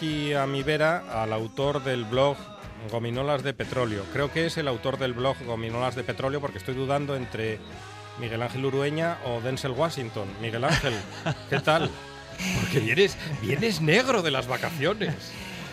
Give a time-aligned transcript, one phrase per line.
[0.00, 2.34] Aquí a mi vera al autor del blog
[2.90, 4.02] Gominolas de Petróleo.
[4.14, 7.58] Creo que es el autor del blog Gominolas de Petróleo porque estoy dudando entre
[8.18, 10.26] Miguel Ángel Urueña o Denzel Washington.
[10.40, 10.94] Miguel Ángel,
[11.50, 11.90] ¿qué tal?
[12.62, 15.14] Porque vienes, vienes negro de las vacaciones.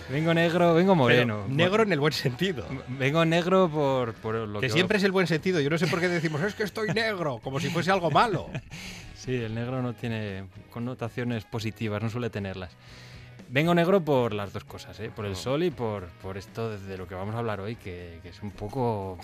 [0.10, 1.46] Vengo negro, vengo moreno.
[1.48, 2.66] negro en el buen sentido.
[3.00, 5.62] Vengo negro por, por lo que, que siempre es el buen sentido.
[5.62, 8.50] Yo no sé por qué decimos, es que estoy negro, como si fuese algo malo.
[9.16, 12.78] Sí, el negro no tiene connotaciones positivas, no suele tenerlas.
[13.50, 15.12] Vengo negro por las dos cosas, ¿eh?
[15.14, 18.20] por el sol y por, por esto de lo que vamos a hablar hoy, que,
[18.24, 19.18] es un poco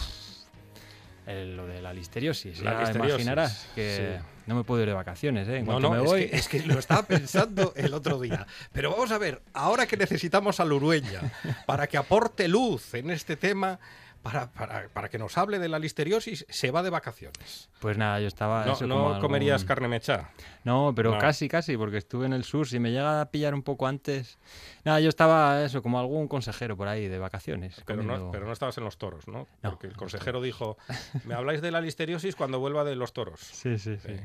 [1.27, 2.61] lo de la listeriosis.
[2.61, 5.57] La ya imaginarás que no me puedo ir de vacaciones, ¿eh?
[5.57, 6.29] En cuanto me voy...
[6.31, 8.45] Es que, lo estaba pensando el otro día.
[8.71, 11.21] Pero vamos a ver, ahora que necesitamos al Urueña
[11.66, 13.79] para que aporte luz en este tema,
[14.23, 17.69] para, para, para, que nos hable de la listeriosis, se va de vacaciones.
[17.79, 18.66] Pues nada, yo estaba...
[18.66, 20.31] No, no comerías carne mecha.
[20.63, 22.67] No, pero casi, casi, porque estuve en el sur.
[22.67, 24.39] Si me llega a pillar un poco antes...
[24.85, 27.81] Nada, yo estaba eso, como algún consejero por ahí de vacaciones.
[27.85, 29.47] Pero, no, pero no estabas en los toros, ¿no?
[29.62, 30.78] Porque el consejero dijo,
[31.25, 33.41] me habláis de la listeriosis cuando vuelva de los toros.
[33.41, 33.97] sí, sí.
[33.97, 34.19] sí.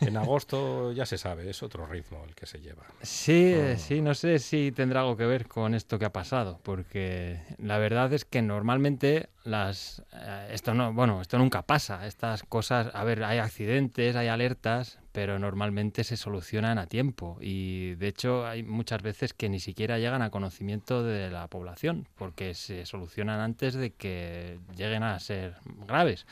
[0.00, 2.84] En agosto ya se sabe, es otro ritmo el que se lleva.
[3.02, 3.76] Sí, oh.
[3.76, 7.78] sí, no sé si tendrá algo que ver con esto que ha pasado, porque la
[7.78, 13.04] verdad es que normalmente las eh, esto no, bueno, esto nunca pasa, estas cosas, a
[13.04, 18.62] ver, hay accidentes, hay alertas, pero normalmente se solucionan a tiempo y de hecho hay
[18.62, 23.74] muchas veces que ni siquiera llegan a conocimiento de la población, porque se solucionan antes
[23.74, 25.54] de que lleguen a ser
[25.86, 26.26] graves.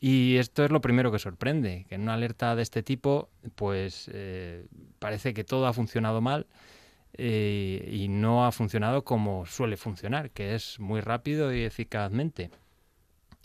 [0.00, 4.10] Y esto es lo primero que sorprende, que en una alerta de este tipo, pues
[4.12, 4.66] eh,
[4.98, 6.46] parece que todo ha funcionado mal
[7.12, 12.50] eh, y no ha funcionado como suele funcionar, que es muy rápido y eficazmente.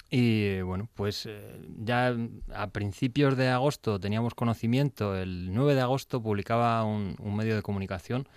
[0.10, 2.16] Y bueno, pues eh, ya
[2.54, 8.30] a principios de agosto teníamos conocimiento, el 9 de agosto publicaba un medio de comunicación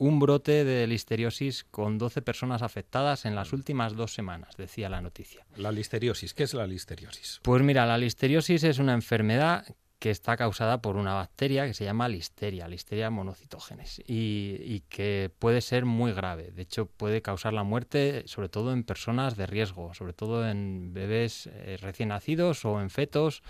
[0.00, 5.02] un brote de listeriosis con 12 personas afectadas en las últimas dos semanas, decía la
[5.02, 5.46] noticia.
[5.56, 7.38] La listeriosis, ¿qué es la listeriosis?
[7.42, 9.66] Pues mira, la listeriosis es una enfermedad
[9.98, 15.60] que está causada por una bacteria que se llama listeria, listeria monocitógenes, y, que puede
[15.60, 16.50] ser muy grave.
[16.50, 20.94] De hecho, puede causar la muerte, sobre todo en personas de riesgo, sobre todo en
[20.94, 23.42] bebés eh, recién nacidos o en fetos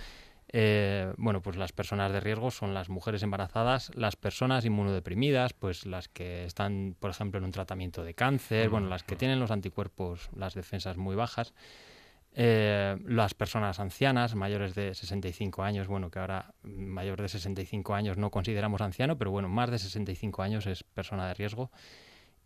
[0.52, 5.86] eh, bueno, pues las personas de riesgo son las mujeres embarazadas, las personas inmunodeprimidas, pues
[5.86, 9.50] las que están, por ejemplo, en un tratamiento de cáncer, bueno, las que tienen los
[9.50, 11.54] anticuerpos, las defensas muy bajas,
[12.32, 18.16] eh, las personas ancianas, mayores de 65 años, bueno, que ahora mayor de 65 años
[18.16, 21.70] no consideramos anciano, pero bueno, más de 65 años es persona de riesgo.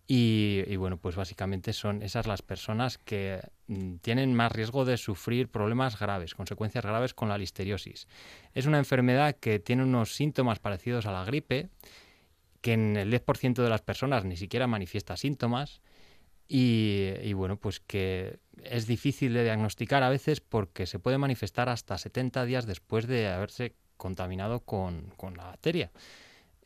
[0.07, 5.49] Y, bueno, pues básicamente son esas las personas que mm, tienen más riesgo de sufrir
[5.49, 8.07] problemas graves, consecuencias graves con la listeriosis.
[8.53, 11.71] Es una enfermedad que tiene unos síntomas parecidos a la gripe,
[12.61, 15.81] que en el 10% de las personas ni siquiera manifiesta síntomas
[16.47, 21.97] y, bueno, pues que es difícil de diagnosticar a veces porque se puede manifestar hasta
[21.97, 25.91] 70 días después de haberse contaminado con, con la bacteria.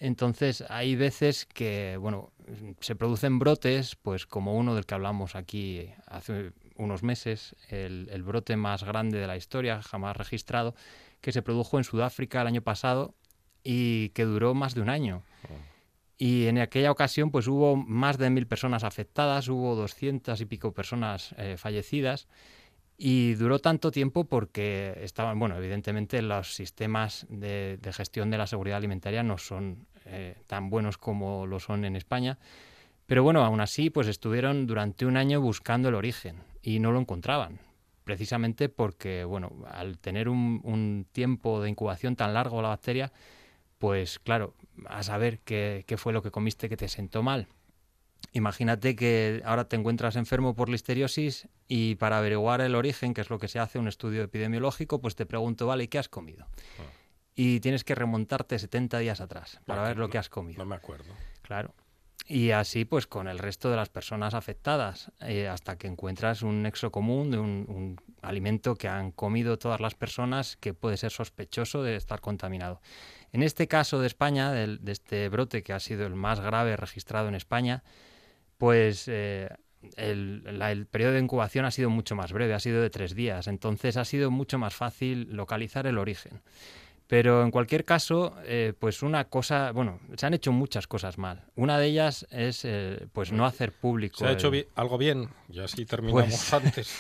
[0.00, 2.32] Entonces, hay veces que, bueno,
[2.80, 8.56] se producen brotes, pues como uno del que hablamos aquí hace unos meses, el, brote
[8.56, 10.74] más grande de la historia, jamás registrado,
[11.20, 13.14] que se produjo en Sudáfrica el año pasado
[13.64, 15.24] y que duró más de un año.
[16.16, 20.72] Y en aquella ocasión, pues hubo más de mil personas afectadas, hubo doscientas y pico
[20.72, 22.28] personas eh, fallecidas.
[23.00, 28.78] Y duró tanto tiempo porque estaban, bueno, evidentemente los sistemas de, gestión de la seguridad
[28.78, 32.38] alimentaria no son eh, tan buenos como lo son en España,
[33.06, 37.00] Pero bueno, aún así, pues estuvieron durante un año buscando el origen y no lo
[37.00, 37.60] encontraban.
[38.04, 43.12] Precisamente porque, bueno, al tener un, un tiempo de incubación tan largo la bacteria,
[43.78, 44.54] pues claro,
[44.86, 47.48] a saber qué, qué fue lo que comiste que te sentó mal.
[48.32, 53.30] Imagínate que ahora te encuentras enfermo por listeriosis y para averiguar el origen, que es
[53.30, 56.46] lo que se hace, un estudio epidemiológico, pues te pregunto, vale, ¿y qué has comido?
[56.78, 56.82] Ah.
[57.34, 60.58] Y tienes que remontarte 70 días atrás para No, ver lo que has comido.
[60.58, 61.12] No me acuerdo.
[61.42, 61.74] Claro.
[62.26, 66.62] Y así pues con el resto de las personas afectadas, eh, hasta que encuentras un
[66.62, 71.10] nexo común de un, un alimento que han comido todas las personas que puede ser
[71.12, 72.82] sospechoso de estar contaminado.
[73.32, 76.76] En este caso de España, del- de, este brote que ha sido el más grave
[76.76, 77.82] registrado en España,
[78.58, 79.48] pues eh,
[79.96, 83.14] el, la- el periodo de incubación ha sido mucho más breve, ha sido de tres
[83.14, 86.42] días, entonces ha sido mucho más fácil localizar el origen.
[87.06, 91.42] Pero en cualquier caso, eh, pues una cosa, bueno, se han hecho muchas cosas mal.
[91.56, 94.18] Una de ellas es, eh, pues no hacer público.
[94.18, 96.94] Se ha hecho bi- algo bien y así terminamos Pues- antes.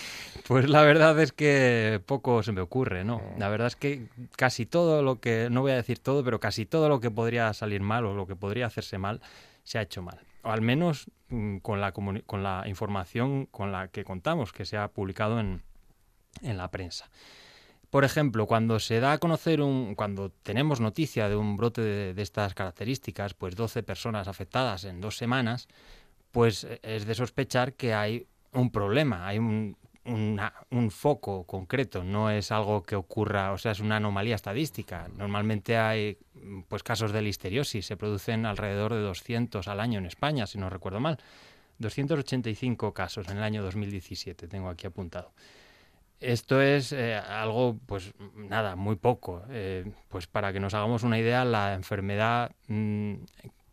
[0.46, 3.18] Pues la verdad es que poco se me ocurre, ¿no?
[3.18, 3.38] Mm.
[3.38, 6.64] La verdad es que casi todo lo que, no voy a decir todo, pero casi
[6.64, 9.20] todo lo que podría salir mal o lo que podría hacerse mal,
[9.62, 10.18] se ha hecho mal.
[10.42, 14.76] O al menos mm, con, la con la información con la que contamos, que se
[14.76, 15.62] ha publicado en,
[16.42, 17.10] en la prensa.
[17.90, 22.14] Por ejemplo, cuando se da a conocer un, cuando tenemos noticia de un brote de,
[22.14, 25.68] de estas características, pues 12 personas afectadas en dos semanas,
[26.30, 32.30] pues eh, es de sospechar que hay un problema, hay un, un foco concreto, no
[32.30, 35.08] es algo que ocurra, o sea, es una anomalía estadística.
[35.16, 36.18] Normalmente hay
[36.68, 40.70] pues casos de listeriosis, se producen alrededor de 200 al año en España, si no
[40.70, 41.18] recuerdo mal.
[41.78, 45.32] 285 casos en el año 2017, tengo aquí apuntado.
[46.20, 49.44] Esto es eh, algo, pues nada, muy poco.
[49.50, 53.14] Eh, pues para que nos hagamos una idea, la enfermedad mm,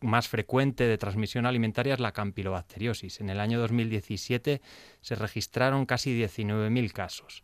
[0.01, 3.19] más frecuente de transmisión alimentaria es la campilobacteriosis.
[3.19, 4.61] En el año 2017
[5.01, 7.43] se registraron casi 19.000 casos.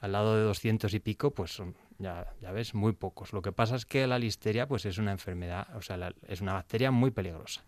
[0.00, 3.32] Al lado de 200 y pico, pues son, ya, ya ves, muy pocos.
[3.32, 6.40] Lo que pasa es que la listeria, pues es una enfermedad, o sea, la- es
[6.40, 7.62] una bacteria muy peligrosa.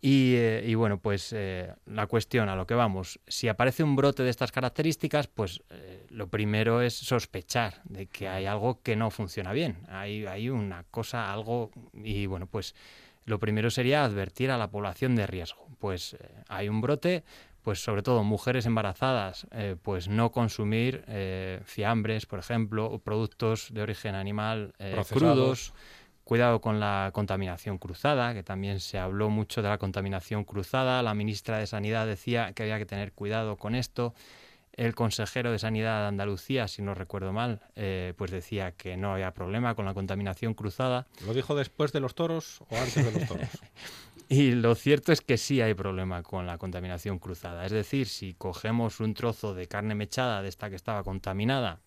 [0.00, 3.96] Y, eh, y bueno, pues eh, la cuestión a lo que vamos, si aparece un
[3.96, 8.96] brote de estas características, pues eh, lo primero es sospechar de que hay algo que
[8.96, 12.74] no funciona bien, hay, hay una cosa, algo, y bueno, pues
[13.24, 15.66] lo primero sería advertir a la población de riesgo.
[15.78, 17.24] Pues hay un brote,
[17.64, 23.72] pues sobre todo mujeres embarazadas, eh, pues no consumir eh, fiambres, por ejemplo, o productos
[23.72, 25.72] de origen animal eh, crudos.
[26.24, 31.02] Cuidado con la contaminación cruzada, que también se habló mucho de la contaminación cruzada.
[31.02, 34.14] La ministra de Sanidad decía que había que tener cuidado con esto.
[34.76, 39.12] El consejero de Sanidad de Andalucía, si no recuerdo mal, eh, pues decía que no
[39.12, 41.06] había problema con la contaminación cruzada.
[41.24, 43.48] ¿Lo dijo después de los toros o antes de los toros?
[44.28, 47.66] Y lo cierto es que sí hay problema con la contaminación cruzada.
[47.66, 51.80] Es decir, si cogemos un trozo de carne mechada de esta que estaba contaminada,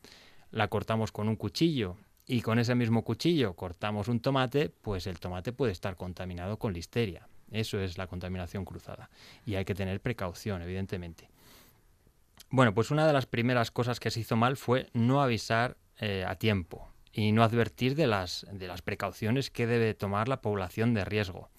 [0.52, 5.20] la cortamos con un cuchillo y con ese mismo cuchillo cortamos un tomate, pues el
[5.20, 7.28] tomate puede estar contaminado con listeria.
[7.52, 9.10] Eso es la contaminación cruzada.
[9.46, 11.30] Y hay que tener precaución, evidentemente.
[12.50, 16.24] Bueno, pues una de las primeras cosas que se hizo mal fue no avisar eh,
[16.26, 20.94] a tiempo y no advertir de las, de las precauciones que debe tomar la población
[20.94, 21.50] de riesgo.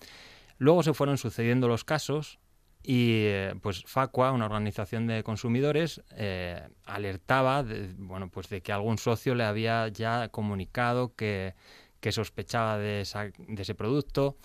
[0.57, 2.39] Luego se fueron sucediendo los casos
[2.83, 8.73] y eh, pues Facua, una organización de consumidores, eh, alertaba de, bueno, pues de que
[8.73, 11.55] algún socio le había ya comunicado que,
[12.01, 14.37] que sospechaba de, de ese producto.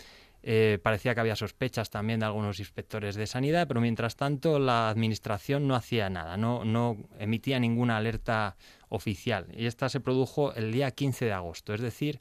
[0.46, 4.90] Eh, parecía que había sospechas también de algunos inspectores de sanidad, pero mientras tanto la
[4.90, 8.58] administración no hacía nada, no, no emitía ninguna alerta
[8.90, 9.48] oficial.
[9.56, 12.20] Y esta se produjo el día 15 de agosto, es decir,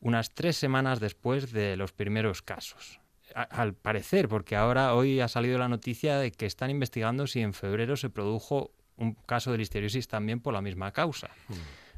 [0.00, 3.00] unas tres semanas después de los primeros casos.
[3.34, 7.40] A- al parecer, porque ahora hoy ha salido la noticia de que están investigando si
[7.40, 11.28] en febrero se produjo un caso de listeriosis también por la misma causa.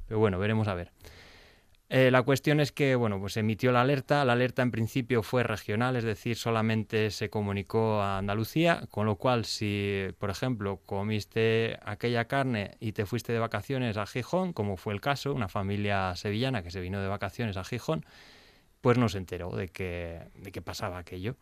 [0.09, 0.91] Pero bueno, veremos a ver.
[1.93, 4.25] Eh, la cuestión es que, bueno, pues se emitió la alerta.
[4.25, 9.17] La alerta en principio fue regional, es decir, solamente se comunicó a Andalucía, con lo
[9.17, 14.77] cual si, por ejemplo, comiste aquella carne y te fuiste de vacaciones a Gijón, como
[14.77, 18.07] fue el caso, una familia sevillana que se vino de vacaciones a Gijón,
[18.81, 21.35] pues no se enteró de que, de que pasaba aquello.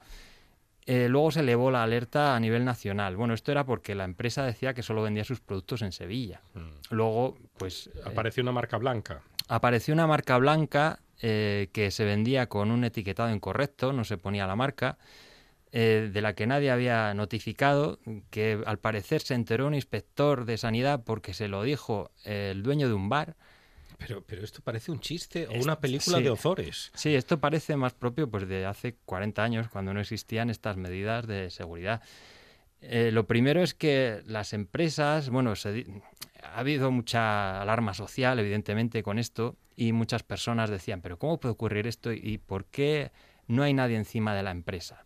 [0.87, 3.15] Eh, luego se elevó la alerta a nivel nacional.
[3.19, 6.41] Bueno, esto era porque la empresa decía que solo vendía sus productos en Sevilla.
[6.55, 6.95] Mm.
[6.95, 7.91] Luego, pues...
[7.95, 9.21] eh, Apareció una marca blanca.
[9.49, 14.47] Apareció una marca blanca eh, que se vendía con un etiquetado incorrecto, no se ponía
[14.47, 14.99] la marca,
[15.73, 17.99] eh, de la que nadie había notificado,
[18.31, 22.89] que al parecer se enteró un inspector de sanidad porque se lo dijo el dueño
[22.89, 23.37] de un bar.
[23.99, 26.93] Pero, pero esto parece un chiste o una película de Ozores.
[26.95, 31.27] Sí, esto parece más propio pues, de hace 40 años, cuando no existían estas medidas
[31.27, 32.01] de seguridad.
[32.81, 35.55] Eh, lo primero es que las empresas, bueno,
[36.43, 41.53] ha habido mucha alarma social, evidentemente, con esto, y muchas personas decían, pero ¿cómo puede
[41.53, 43.13] ocurrir esto y por qué
[43.47, 45.05] no hay nadie encima de la empresa?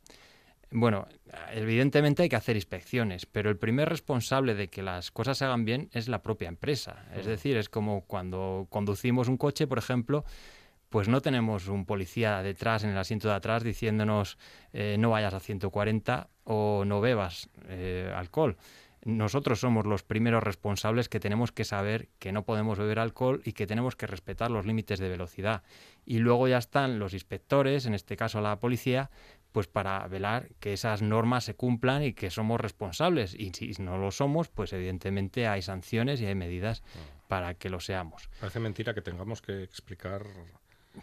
[0.75, 1.07] Bueno,
[1.53, 5.67] evidentemente hay que hacer inspecciones, pero el primer responsable de que las cosas se hagan
[5.67, 7.05] bien es la propia empresa.
[7.15, 10.25] Es decir, es como cuando conducimos un coche, por ejemplo,
[10.89, 14.39] pues no tenemos un policía detrás, en el asiento de atrás, diciéndonos
[14.73, 18.57] eh, no vayas a 140 o no bebas eh, alcohol.
[19.05, 23.53] Nosotros somos los primeros responsables que tenemos que saber que no podemos beber alcohol y
[23.53, 25.65] que tenemos que respetar los límites de velocidad.
[26.07, 29.11] Y luego ya están los inspectores, en este caso la policía,
[29.51, 33.35] pues para velar que esas normas se cumplan y que somos responsables.
[33.35, 37.25] Y si no lo somos, pues evidentemente hay sanciones y hay medidas ah.
[37.27, 38.31] para que lo seamos.
[38.39, 40.23] Parece mentira que tengamos que explicar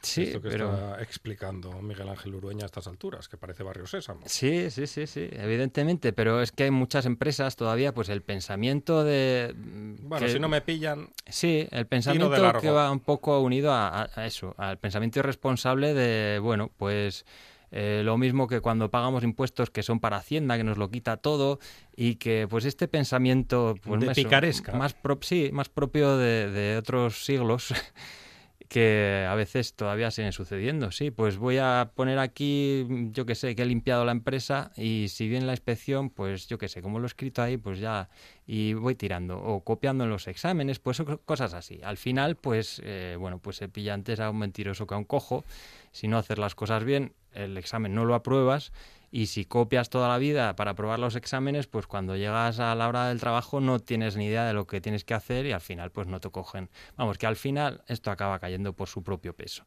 [0.02, 0.72] Sí, Esto que pero...
[0.72, 4.22] está explicando Miguel Ángel Urueña a estas alturas, que parece Barrio Sésamo.
[4.26, 9.04] Sí, sí, sí, sí, evidentemente, pero es que hay muchas empresas todavía, pues el pensamiento
[9.04, 9.54] de...
[9.56, 11.10] Bueno, si no me pillan...
[11.28, 16.72] Sí, el pensamiento que va un poco unido a, eso, al pensamiento irresponsable de, bueno,
[16.78, 17.26] pues...
[17.72, 21.18] Eh, lo mismo que cuando pagamos impuestos que son para Hacienda, que nos lo quita
[21.18, 21.60] todo,
[21.96, 24.74] y que pues este pensamiento pues, de picaresca.
[24.74, 27.72] Más, sí, más propio de, de otros siglos,
[28.70, 30.92] que a veces todavía siguen sucediendo.
[30.92, 35.08] Sí, pues voy a poner aquí, yo que sé, que he limpiado la empresa y
[35.10, 38.10] si viene la inspección, pues yo que sé, como lo he escrito ahí, pues ya,
[38.46, 41.82] y voy tirando o copiando en los exámenes, pues cosas así.
[41.84, 45.04] Al final, pues, eh, bueno, pues se pilla antes a un mentiroso que a un
[45.06, 45.44] cojo.
[45.92, 48.72] Si no haces las cosas bien, el examen no lo apruebas
[49.12, 52.88] y si copias toda la vida para aprobar los exámenes, pues cuando llegas a la
[52.88, 55.62] hora del trabajo no tienes ni idea de lo que tienes que hacer y al
[55.62, 56.70] final pues no te cogen.
[56.96, 59.66] Vamos, que al final esto acaba cayendo por su propio peso.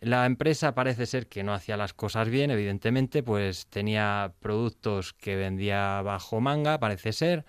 [0.00, 5.36] La empresa parece ser que no hacía las cosas bien, evidentemente, pues tenía productos que
[5.36, 7.44] vendía bajo manga, parece ser,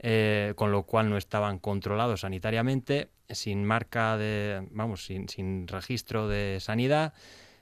[0.00, 6.26] eh, con lo cual no estaban controlados sanitariamente, sin marca de, vamos, sin, sin registro
[6.26, 7.14] de sanidad.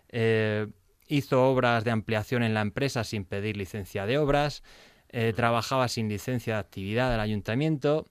[0.09, 0.69] Eh,
[1.11, 4.63] hizo obras de ampliación en la empresa sin pedir licencia de obras,
[5.11, 8.07] eh, trabajaba sin licencia de actividad del ayuntamiento.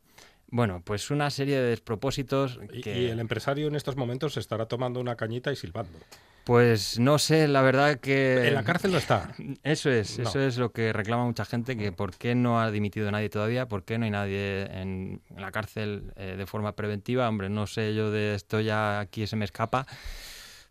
[0.52, 2.60] Bueno, pues una serie de despropósitos.
[2.84, 3.00] Que...
[3.02, 5.98] Y, el empresario en estos momentos se estará tomando una cañita y silbando.
[6.44, 8.48] Pues no sé, la verdad que...
[8.48, 9.34] En la cárcel no está.
[9.64, 13.12] Eso es, eso es lo que reclama mucha gente, que por qué no ha dimitido
[13.12, 17.30] nadie todavía, por qué no hay nadie en, la cárcel eh, de forma preventiva.
[17.30, 19.86] Hombre, no sé, yo de esto ya aquí se me escapa.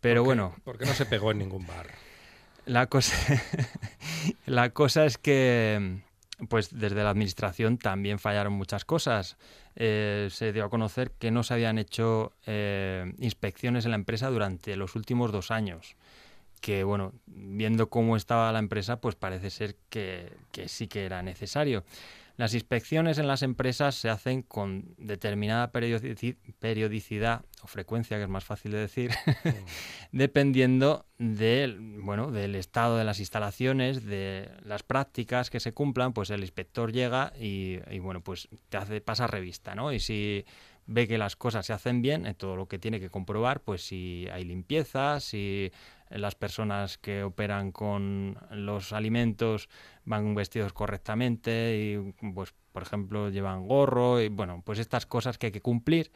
[0.01, 0.53] Pero bueno.
[0.65, 1.87] ¿Por qué no se pegó en ningún bar?
[2.69, 3.15] La cosa,
[4.45, 6.01] la cosa es que
[6.49, 9.37] pues desde la administración también fallaron muchas cosas.
[9.75, 14.29] Eh, se dio a conocer que no se habían hecho eh, inspecciones en la empresa
[14.29, 15.95] durante los últimos dos años.
[16.61, 21.23] Que bueno, viendo cómo estaba la empresa, pues parece ser que, que sí que era
[21.23, 21.83] necesario.
[22.39, 28.45] Las inspecciones en las empresas se hacen con determinada periodicidad o frecuencia, que es más
[28.45, 29.11] fácil de decir,
[30.13, 36.29] dependiendo del, bueno, del estado de las instalaciones, de las prácticas que se cumplan, pues
[36.29, 39.91] el inspector llega y, bueno, pues te hace, pasa revista, ¿no?
[39.91, 40.45] Y si
[40.85, 43.81] ve que las cosas se hacen bien, en todo lo que tiene que comprobar, pues
[43.81, 45.73] si hay limpieza, si
[46.09, 49.69] las personas que operan con los alimentos
[50.05, 55.47] van vestidos correctamente y pues por ejemplo llevan gorro y bueno pues estas cosas que
[55.47, 56.11] hay que cumplir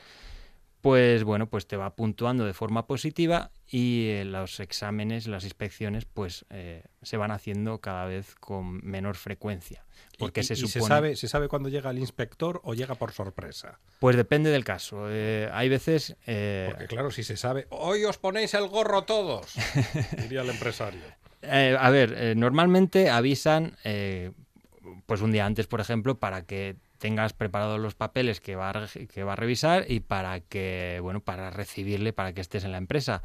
[0.84, 6.04] pues bueno, pues te va puntuando de forma positiva y eh, los exámenes, las inspecciones,
[6.04, 9.86] pues eh, se van haciendo cada vez con menor frecuencia.
[10.20, 10.74] Porque se, supone...
[10.74, 13.80] se, sabe, se sabe cuándo llega el inspector o llega por sorpresa.
[14.00, 15.06] Pues depende del caso.
[15.08, 16.18] Eh, hay veces.
[16.18, 19.56] Porque claro, si se sabe, hoy os ponéis el gorro todos,
[20.22, 21.00] diría el empresario.
[21.44, 23.78] a ver, normalmente avisan
[25.06, 28.88] pues un día antes, por ejemplo, para que tengas preparados los papeles que va, a,
[28.88, 32.78] que va a revisar y para que, bueno, para recibirle, para que estés en la
[32.78, 33.22] empresa.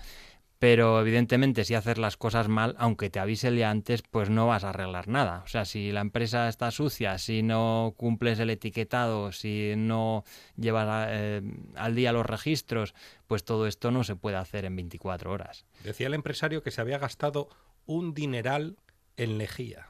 [0.59, 4.49] Pero evidentemente si haces las cosas mal, aunque te avise el día antes, pues no
[4.49, 5.43] vas a arreglar nada.
[5.45, 10.25] O sea, si la empresa está sucia, si no cumples el etiquetado, si no
[10.57, 11.43] llevas eh,
[11.77, 12.97] al día los registros,
[13.29, 15.67] pues todo esto no se puede hacer en 24 horas.
[15.85, 17.49] Decía el empresario que se había gastado
[17.87, 18.77] un dineral
[19.17, 19.87] en lejía.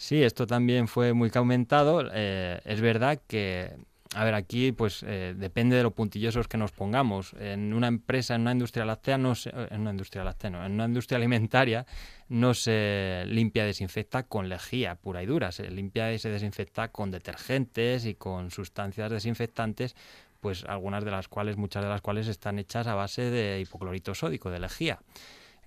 [0.00, 2.08] Sí, esto también fue muy aumentado.
[2.14, 3.70] Eh, es verdad que,
[4.14, 7.34] a ver, aquí pues eh, depende de lo puntillosos que nos pongamos.
[7.38, 10.72] En una empresa, en una industria láctea, no se, en una industria láctea, no, en
[10.72, 11.84] una industria alimentaria
[12.30, 15.52] no se limpia desinfecta con lejía pura y dura.
[15.52, 19.94] Se limpia y se desinfecta con detergentes y con sustancias desinfectantes
[20.40, 24.14] pues algunas de las cuales, muchas de las cuales están hechas a base de hipoclorito
[24.14, 24.98] sódico, de lejía.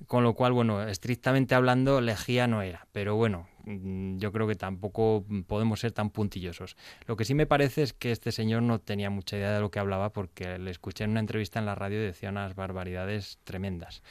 [0.08, 2.88] Con lo cual, bueno, estrictamente hablando, lejía no era.
[2.92, 6.76] Pero bueno, yo creo que tampoco podemos ser tan puntillosos.
[7.06, 9.72] Lo que sí me parece es que este señor no tenía mucha idea de lo
[9.72, 13.40] que hablaba porque le escuché en una entrevista en la radio y decía unas barbaridades
[13.44, 14.04] tremendas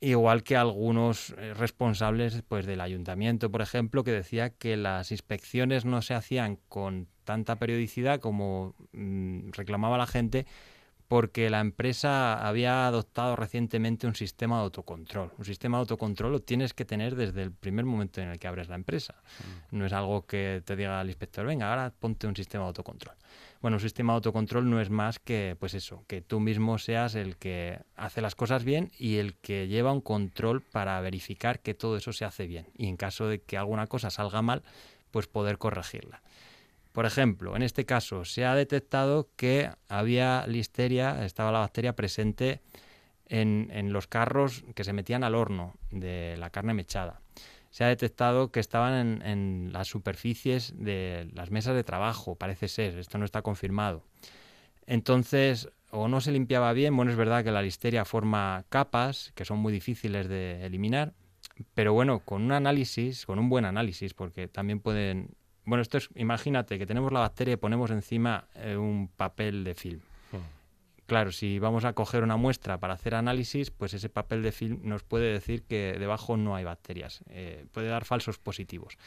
[0.00, 5.84] igual que algunos eh, responsables pues del ayuntamiento, por ejemplo, que decía que las inspecciones
[5.84, 10.46] no se hacían con tanta periodicidad como mm, reclamaba la gente
[11.10, 15.32] porque la empresa había adoptado recientemente un sistema de autocontrol.
[15.36, 18.46] Un sistema de autocontrol lo tienes que tener desde el primer momento en el que
[18.46, 19.16] abres la empresa.
[19.72, 19.78] Mm.
[19.78, 23.16] No es algo que te diga el inspector, venga, ahora ponte un sistema de autocontrol.
[23.60, 27.16] Bueno, un sistema de autocontrol no es más que, pues eso, que tú mismo seas
[27.16, 31.74] el que hace las cosas bien y el que lleva un control para verificar que
[31.74, 32.68] todo eso se hace bien.
[32.76, 34.62] Y en caso de que alguna cosa salga mal,
[35.10, 36.22] pues poder corregirla.
[36.92, 42.60] Por ejemplo, en este caso se ha detectado que había listeria, estaba la bacteria presente
[43.26, 47.20] en, los carros que se metían al horno de la carne mechada.
[47.70, 52.98] Se ha detectado que estaban en, las superficies de las mesas de trabajo, parece ser,
[52.98, 54.02] esto no está confirmado.
[54.86, 59.44] Entonces, o no se limpiaba bien, bueno, es verdad que la listeria forma capas que
[59.44, 61.14] son muy difíciles de eliminar,
[61.74, 65.36] pero bueno, con un análisis, con un buen análisis, porque también pueden
[65.70, 69.76] bueno, esto es, imagínate que tenemos la bacteria y ponemos encima eh, un papel de
[69.76, 70.00] film.
[70.32, 70.38] Hmm.
[71.06, 74.80] Claro, si vamos a coger una muestra para hacer análisis, pues ese papel de film
[74.82, 78.98] nos puede decir que debajo no hay bacterias, eh, puede dar falsos positivos.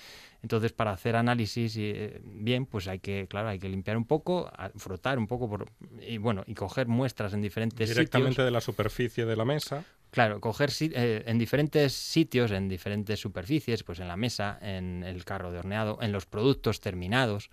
[0.42, 4.50] Entonces, para hacer análisis eh, bien, pues hay que, claro, hay que limpiar un poco,
[4.78, 9.26] frotar un poco por, y bueno, y coger muestras en diferentes Directamente de la superficie
[9.26, 9.84] de la mesa.
[10.14, 15.26] Claro, coger eh, en diferentes sitios, en diferentes superficies, pues en la mesa, en el
[15.26, 17.50] carro de horneado, en los productos terminados.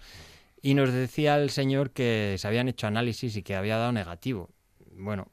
[0.61, 4.50] Y nos decía el señor que se habían hecho análisis y que había dado negativo.
[4.93, 5.29] Bueno,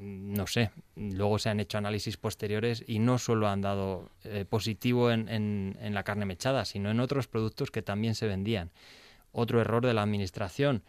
[0.00, 5.10] no sé, luego se han hecho análisis posteriores y no solo han dado eh, positivo
[5.10, 8.70] en, en, la carne mechada, sino en otros productos que también se vendían.
[9.32, 10.82] Otro error de la administración.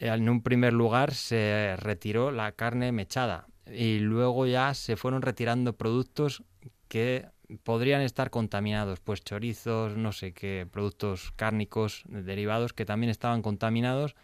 [0.00, 5.74] En un primer lugar se retiró la carne mechada y luego ya se fueron retirando
[5.74, 6.42] productos
[6.88, 7.26] que
[7.64, 14.14] podrían estar contaminados, pues chorizos, no sé qué, productos cárnicos derivados que también estaban contaminados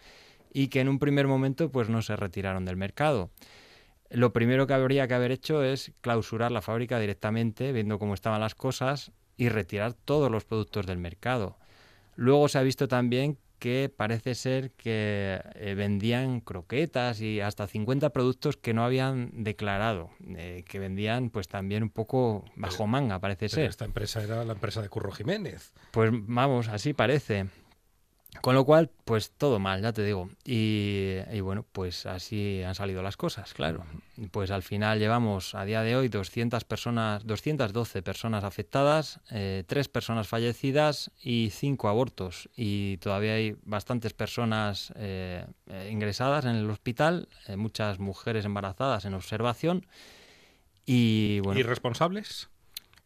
[0.52, 3.30] y que en un primer momento pues no se retiraron del mercado.
[4.10, 8.40] Lo primero que habría que haber hecho es clausurar la fábrica directamente, viendo cómo estaban
[8.40, 11.56] las cosas, y retirar todos los productos del mercado.
[12.16, 18.10] Luego se ha visto también que parece ser que eh, vendían croquetas y hasta 50
[18.10, 23.48] productos que no habían declarado, eh, que vendían pues también un poco bajo manga, parece
[23.48, 23.68] ser.
[23.68, 25.72] Esta empresa era la empresa de Curro Jiménez.
[25.90, 27.46] Pues vamos, así parece.
[28.42, 30.30] Con lo cual, pues todo mal, ya te digo.
[30.44, 33.84] Y, bueno, pues así han salido las cosas, claro.
[34.30, 39.88] Pues al final llevamos a día de hoy 200 personas, 212 personas afectadas, eh, 3
[39.88, 42.48] personas fallecidas y 5 abortos.
[42.54, 49.04] Y todavía hay bastantes personas eh, eh, ingresadas en el hospital, eh, muchas mujeres embarazadas
[49.04, 49.86] en observación.
[50.84, 51.58] Y bueno.
[51.58, 52.50] ¿Y responsables?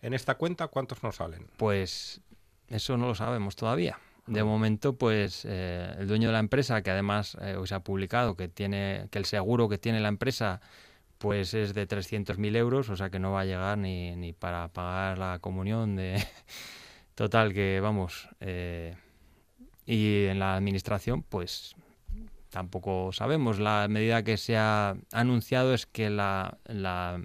[0.03, 1.47] En esta cuenta, ¿cuántos nos salen?
[1.57, 2.21] Pues
[2.69, 3.99] eso no lo sabemos todavía.
[4.27, 8.37] De momento, pues eh, el dueño de la empresa, que además eh, se ha publicado
[8.37, 10.61] que tiene que el seguro que tiene la empresa
[11.19, 14.67] pues es de 300.000 euros, o sea que no va a llegar ni, ni para
[14.69, 16.21] pagar la comunión de...
[17.15, 18.29] Total, que vamos.
[18.41, 18.97] Eh,
[19.87, 21.77] y en la administración, pues
[22.51, 23.61] tampoco sabemos.
[23.61, 27.23] La medida que se ha anunciado es que la, la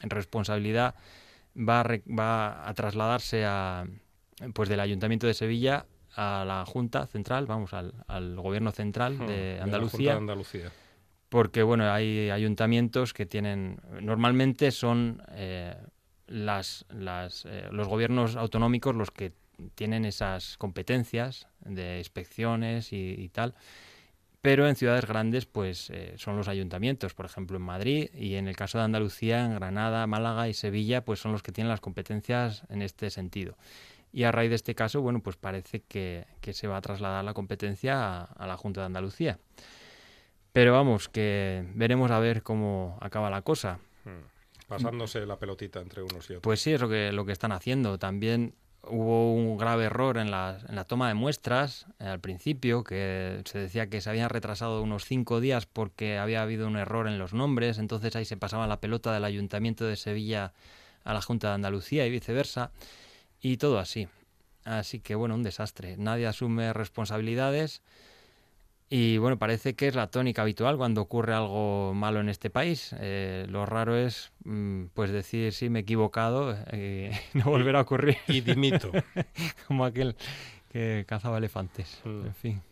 [0.00, 0.94] responsabilidad
[1.56, 3.84] va a, va a trasladarse a,
[4.54, 5.84] pues del Ayuntamiento de Sevilla
[6.16, 10.16] a la Junta Central, vamos, al, al Gobierno Central hmm, de Andalucía.
[10.16, 10.72] Andalucía.
[11.28, 15.74] Porque, bueno, hay ayuntamientos que tienen, normalmente son eh,
[16.26, 19.32] las, las, eh, los gobiernos autonómicos los que
[19.74, 23.54] tienen esas competencias de inspecciones y, tal,
[24.40, 28.48] pero en ciudades grandes pues eh, son los ayuntamientos, por ejemplo en Madrid y en
[28.48, 31.80] el caso de Andalucía, en Granada, Málaga y Sevilla pues son los que tienen las
[31.80, 33.56] competencias en este sentido.
[34.14, 37.34] Y a raíz de este caso, bueno, pues parece que, se va a trasladar la
[37.34, 39.40] competencia a, la Junta de Andalucía.
[40.52, 43.80] Pero vamos, que veremos a ver cómo acaba la cosa.
[44.04, 44.22] Hmm.
[44.68, 46.42] Pasándose la pelotita entre unos y otros.
[46.42, 47.98] Pues sí, es lo que, lo que están haciendo.
[47.98, 48.54] También
[48.86, 53.42] hubo un grave error en la, en la toma de muestras eh, al principio, que
[53.46, 57.18] se decía que se habían retrasado unos cinco días porque había habido un error en
[57.18, 60.52] los nombres, entonces ahí se pasaba la pelota del Ayuntamiento de Sevilla
[61.02, 62.70] a la Junta de Andalucía y viceversa
[63.44, 64.08] y todo así.
[64.64, 65.96] Así que bueno, un desastre.
[65.98, 67.82] Nadie asume responsabilidades
[68.88, 72.94] Y bueno, parece que es la tónica habitual cuando ocurre algo malo en este país.
[72.98, 77.82] Eh, lo raro es mm, pues decir sí me he equivocado y no volver a
[77.82, 78.16] ocurrir.
[78.28, 78.90] Y dimito.
[79.68, 80.16] Como aquel
[80.72, 82.00] que cazaba elefantes.
[82.04, 82.26] Mm.
[82.26, 82.62] En fin.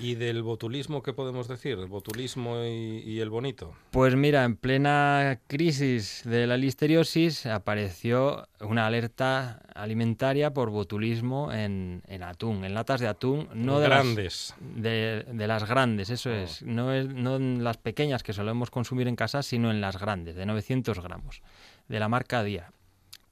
[0.00, 1.78] ¿Y del botulismo qué podemos decir?
[1.78, 3.74] ¿El botulismo y, y el bonito?
[3.90, 12.02] Pues mira, en plena crisis de la listeriosis apareció una alerta alimentaria por botulismo en,
[12.06, 14.54] en atún, en latas de atún, no de las, Grandes.
[14.60, 16.34] de, de las grandes, eso Oh.
[16.34, 19.98] es, no, es, no en las pequeñas que solemos consumir en casa, sino en las
[19.98, 21.42] grandes, de 900 gramos,
[21.88, 22.70] de la marca Día.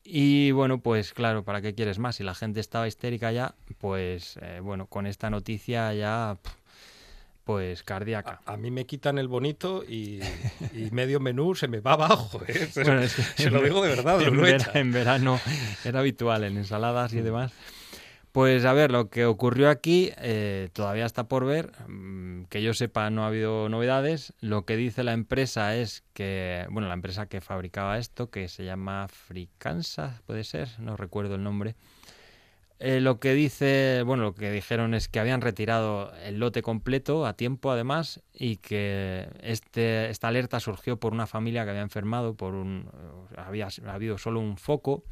[0.09, 2.16] Y bueno, pues claro, ¿para qué quieres más?
[2.16, 6.38] Si la gente estaba histérica ya, pues eh, bueno, con esta noticia ya,
[7.42, 8.40] pues cardíaca.
[8.47, 10.21] A, a mí me quitan el bonito y,
[10.73, 12.40] y medio menú se me va abajo.
[12.47, 12.69] ¿eh?
[12.71, 14.21] Se, Bueno, es que se lo digo de verdad,
[14.75, 15.40] en, verano
[15.85, 17.53] era habitual, en ensaladas y demás.
[18.37, 21.72] Pues a ver, lo que ocurrió aquí eh, todavía está por ver.
[21.88, 24.35] Mm, Que yo sepa, no ha habido novedades.
[24.42, 28.66] Lo que dice la empresa es que, bueno, la empresa que fabricaba esto, que se
[28.66, 31.77] llama Fricansa, puede ser, no recuerdo el nombre.
[32.79, 37.25] Eh, lo que dice, bueno, lo que dijeron es que habían retirado el lote completo
[37.25, 42.35] a tiempo, además, y que este, esta alerta surgió por una familia que había enfermado,
[42.35, 42.90] por un,
[43.35, 45.05] había ha habido solo un foco,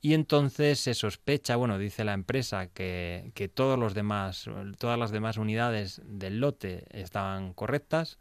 [0.00, 5.10] y entonces se sospecha, bueno, dice la empresa, que, que todos los demás, todas las
[5.10, 8.18] demás unidades del lote estaban correctas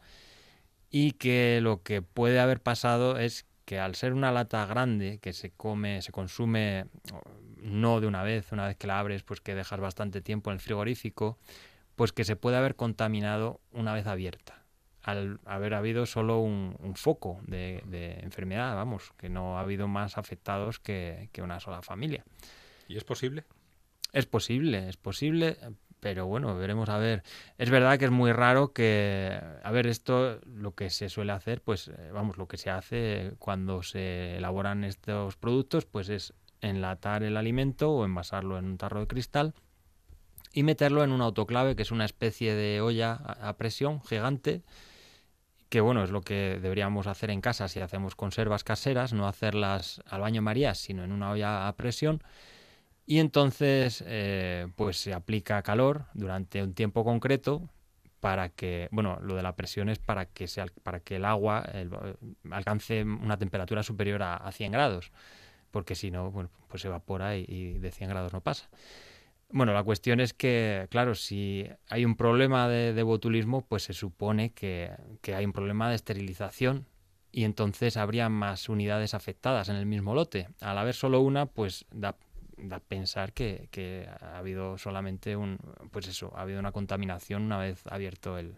[0.89, 5.33] y que lo que puede haber pasado es que al ser una lata grande que
[5.33, 6.85] se come, se consume
[7.57, 10.55] no de una vez, una vez que la abres, pues que dejas bastante tiempo en
[10.55, 11.37] el frigorífico,
[11.95, 14.63] pues que se puede haber contaminado una vez abierta.
[15.07, 19.87] Al haber habido solo un, un foco de, de enfermedad, vamos, que no ha habido
[19.87, 22.25] más afectados que, que una sola familia.
[22.89, 23.45] ¿Y es posible?
[24.11, 25.55] Es posible, es posible,
[26.01, 27.23] pero bueno, veremos a ver.
[27.57, 31.61] Es verdad que es muy raro que, a ver, esto lo que se suele hacer,
[31.61, 37.23] pues eh, vamos, lo que se hace cuando se elaboran estos productos, pues es enlatar
[37.23, 39.53] el alimento o envasarlo en un tarro de cristal
[40.51, 44.63] y meterlo en un autoclave, que es una especie de olla a presión gigante,
[45.69, 50.01] que bueno, es lo que deberíamos hacer en casa si hacemos conservas caseras, no hacerlas
[50.05, 52.23] al baño María, sino en una olla a presión.
[53.05, 57.69] Y entonces, eh, pues se aplica calor durante un tiempo concreto
[58.19, 61.65] para que, bueno, lo de la presión es para que, se, para que el agua
[62.51, 65.11] alcance una temperatura superior a, a 100 grados,
[65.71, 68.69] porque si no, bueno, pues se evapora y, y de 100 grados no pasa.
[69.49, 74.51] Bueno, la cuestión es que, claro, si hay un problema de, botulismo, pues se supone
[74.51, 76.85] que, que hay un problema de esterilización
[77.31, 80.49] y entonces habría más unidades afectadas en el mismo lote.
[80.59, 82.17] Al haber solo una, pues da,
[82.57, 85.57] da pensar que, que ha habido solamente un,
[85.91, 88.55] pues eso, ha habido una contaminación una vez abierto el,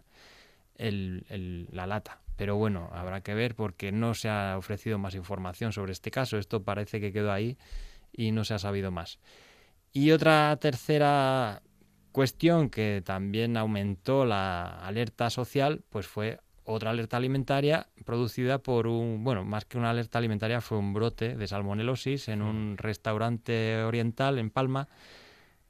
[0.76, 2.20] el- el- la lata.
[2.36, 6.38] Pero bueno, habrá que ver porque no se ha ofrecido más información sobre este caso.
[6.38, 7.58] Esto parece que quedó ahí
[8.12, 9.18] y no se ha sabido más.
[9.92, 11.62] Y otra tercera
[12.12, 19.24] cuestión que también aumentó la alerta social, pues fue otra alerta alimentaria producida por un,
[19.24, 24.38] bueno, más que una alerta alimentaria, fue un brote de salmonelosis en un restaurante oriental
[24.38, 24.88] en Palma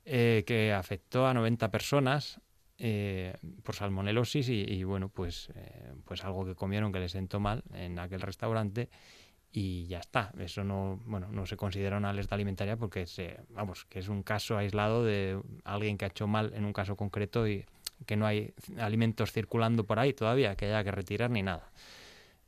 [0.05, 2.41] eh, que afectó a 90 personas
[2.79, 7.41] eh, por salmonelosis y, y, bueno, pues, eh, pues algo que comieron que les sentó
[7.41, 8.89] mal en aquel restaurante
[9.53, 10.33] y ya está.
[10.39, 14.23] Eso no, bueno, no se considera una alerta alimentaria porque se, vamos, que es un
[14.23, 17.65] caso aislado de alguien que ha hecho mal en un caso concreto y
[18.07, 21.71] que no hay alimentos circulando por ahí todavía que haya que retirar ni nada.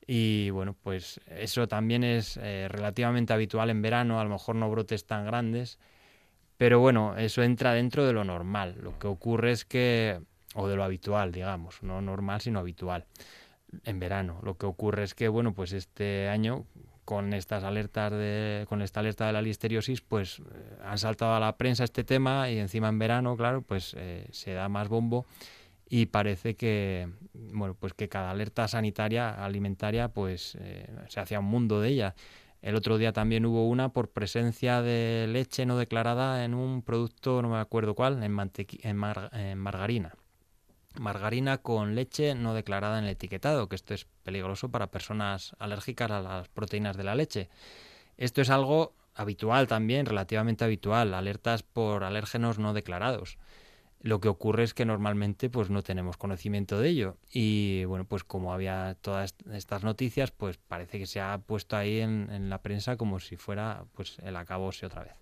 [0.07, 4.71] Y bueno, pues eso también es eh, relativamente habitual en verano, a lo mejor no
[4.71, 5.79] brotes tan grandes,
[6.57, 8.77] pero bueno, eso entra dentro de lo normal.
[8.81, 10.21] Lo que ocurre es que,
[10.55, 13.07] o de lo habitual, digamos, no normal, sino habitual,
[13.85, 14.41] en verano.
[14.43, 16.67] Lo que ocurre es que, bueno, pues este año,
[17.05, 20.43] con estas alertas de, con esta alerta de la listeriosis, pues eh,
[20.85, 24.53] han saltado a la prensa este tema y encima en verano, claro, pues eh, se
[24.53, 25.27] da más bombo
[25.88, 31.47] y parece que, bueno, pues que cada alerta sanitaria alimentaria, pues eh, se hacía un
[31.47, 32.15] mundo de ella.
[32.62, 37.43] El otro día también hubo una por presencia de leche no declarada en un producto,
[37.43, 38.38] no me acuerdo cuál, en,
[38.83, 40.15] en, en margarina.
[40.98, 46.11] Margarina con leche no declarada en el etiquetado, que esto es peligroso para personas alérgicas
[46.11, 47.48] a las proteínas de la leche.
[48.16, 53.38] Esto es algo habitual también, relativamente habitual, alertas por alérgenos no declarados.
[54.00, 58.24] Lo que ocurre es que normalmente pues no tenemos conocimiento de ello y bueno pues
[58.24, 62.96] como había todas estas noticias pues parece que se ha puesto ahí en, la prensa
[62.96, 65.14] como si fuera pues el acabose otra vez.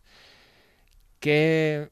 [1.19, 1.91] ¿Qué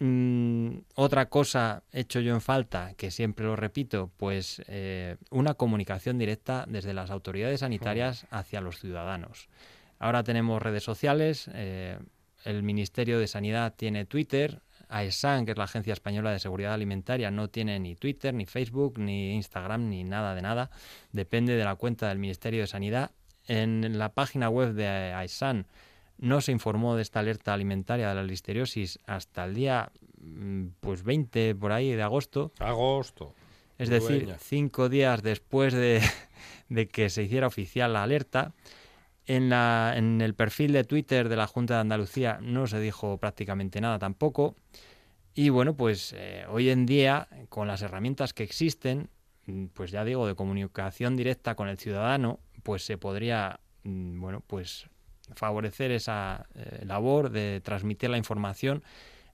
[0.00, 6.18] Mm, otra cosa hecho yo en falta, que siempre lo repito, pues eh, una comunicación
[6.18, 9.48] directa desde las autoridades sanitarias hacia los ciudadanos.
[9.98, 11.98] Ahora tenemos redes sociales, eh,
[12.44, 17.32] el Ministerio de Sanidad tiene Twitter, AESAN, que es la Agencia Española de Seguridad Alimentaria,
[17.32, 20.70] no tiene ni Twitter, ni Facebook, ni Instagram, ni nada de nada.
[21.12, 23.10] Depende de la cuenta del Ministerio de Sanidad.
[23.48, 25.66] En la página web de AESAN
[26.18, 31.04] no se informó de esta alerta alimentaria de la listeriosis hasta el día mm, pues
[31.04, 32.52] 20 por ahí de agosto.
[32.58, 33.34] Agosto.
[33.78, 36.02] Es decir, cinco días después de,
[36.68, 38.52] de, que se hiciera oficial la alerta.
[39.26, 43.18] En, la, en el perfil de Twitter de la Junta de Andalucía no se dijo
[43.18, 44.56] prácticamente nada tampoco.
[45.34, 49.10] Y bueno, pues eh, hoy en día, con las herramientas que existen,
[49.46, 54.42] mm, pues ya digo, de comunicación directa con el ciudadano, pues se podría, mm, bueno,
[54.44, 54.88] pues
[55.34, 58.82] favorecer esa eh, labor de transmitir la información,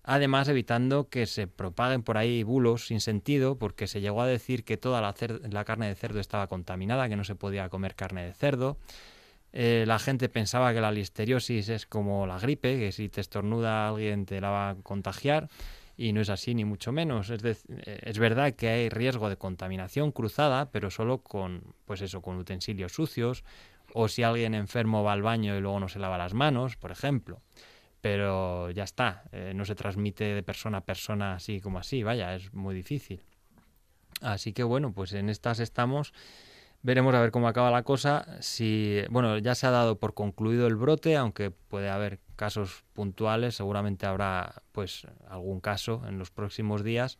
[0.02, 4.64] además evitando que se propaguen por ahí bulos sin sentido, porque se llegó a decir
[4.64, 8.34] que toda la, carne de cerdo estaba contaminada, que no se podía comer carne de
[8.34, 8.76] cerdo.
[9.52, 13.88] Eh, la gente pensaba que la listeriosis es como la gripe, que si te estornuda
[13.88, 15.48] alguien te la va a contagiar
[15.96, 17.30] y no es así ni mucho menos.
[17.30, 22.20] Es, eh, es verdad que hay riesgo de contaminación cruzada, pero solo con, pues eso,
[22.20, 23.44] con utensilios sucios,
[23.96, 26.90] o si alguien enfermo va al baño y luego no se lava las manos, por
[26.90, 27.40] ejemplo.
[28.00, 32.34] Pero ya está, eh, no se transmite de persona a persona así como así, vaya,
[32.34, 33.22] es muy difícil.
[34.20, 36.12] Así que bueno, pues en estas estamos.
[36.82, 38.26] Veremos a ver cómo acaba la cosa.
[38.40, 43.54] Si, bueno, ya se ha dado por concluido el brote, aunque puede haber casos puntuales,
[43.54, 47.18] seguramente habrá pues algún caso en los próximos días.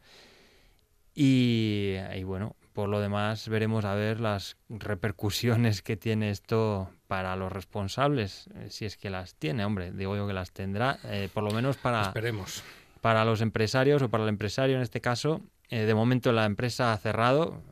[1.14, 7.36] Y, y bueno, por lo demás, veremos a ver las repercusiones que tiene esto para
[7.36, 11.28] los responsables, eh, si es que las tiene, hombre, digo yo que las tendrá, eh,
[11.32, 12.64] por lo menos para, Esperemos.
[13.00, 15.40] para los empresarios o para el empresario en este caso.
[15.70, 17.62] Eh, de momento la empresa ha cerrado,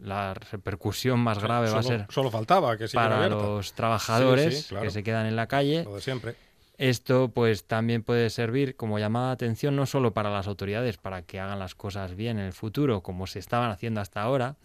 [0.00, 5.02] la repercusión más grave va a ser solo faltaba que para los trabajadores que se
[5.02, 5.84] quedan en la calle.
[5.84, 6.36] Lo de siempre.
[6.76, 11.22] Esto pues también puede servir como llamada de atención no solo para las autoridades para
[11.22, 14.56] que hagan las cosas bien en el futuro como se estaban haciendo hasta ahora,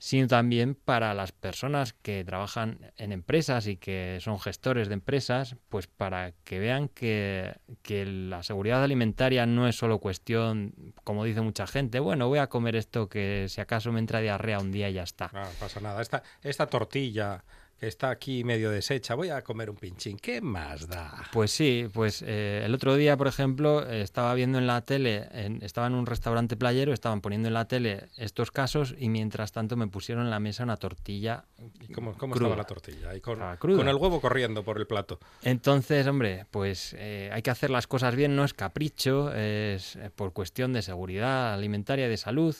[0.00, 5.56] sino también para las personas que trabajan en empresas y que son gestores de empresas,
[5.68, 11.42] pues para que vean que, que la seguridad alimentaria no es solo cuestión, como dice
[11.42, 14.88] mucha gente, bueno, voy a comer esto que si acaso me entra diarrea un día
[14.88, 15.30] y ya está.
[15.34, 16.00] No, pasa nada.
[16.00, 17.44] Esta, esta tortilla
[17.80, 21.24] está aquí medio deshecha, voy a comer un pinchín, ¿qué más da?
[21.32, 25.28] Pues sí, pues eh, el otro día, por ejemplo, estaba viendo en la tele,
[25.62, 29.76] estaba en un restaurante playero, estaban poniendo en la tele estos casos y mientras tanto
[29.76, 31.44] me pusieron en la mesa una tortilla.
[31.80, 33.10] ¿Y cómo, estaba la tortilla?
[33.20, 35.18] con, el huevo corriendo por el plato.
[35.42, 40.10] Entonces, hombre, pues eh, hay que hacer las cosas bien, no es capricho, es eh,
[40.14, 42.54] por cuestión de seguridad alimentaria y de salud.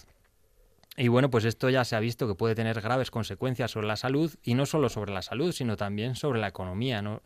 [0.97, 3.97] Y bueno, pues esto ya se ha visto que puede tener graves consecuencias sobre la
[3.97, 7.23] salud y no solo sobre la salud, sino también sobre la economía, ¿no?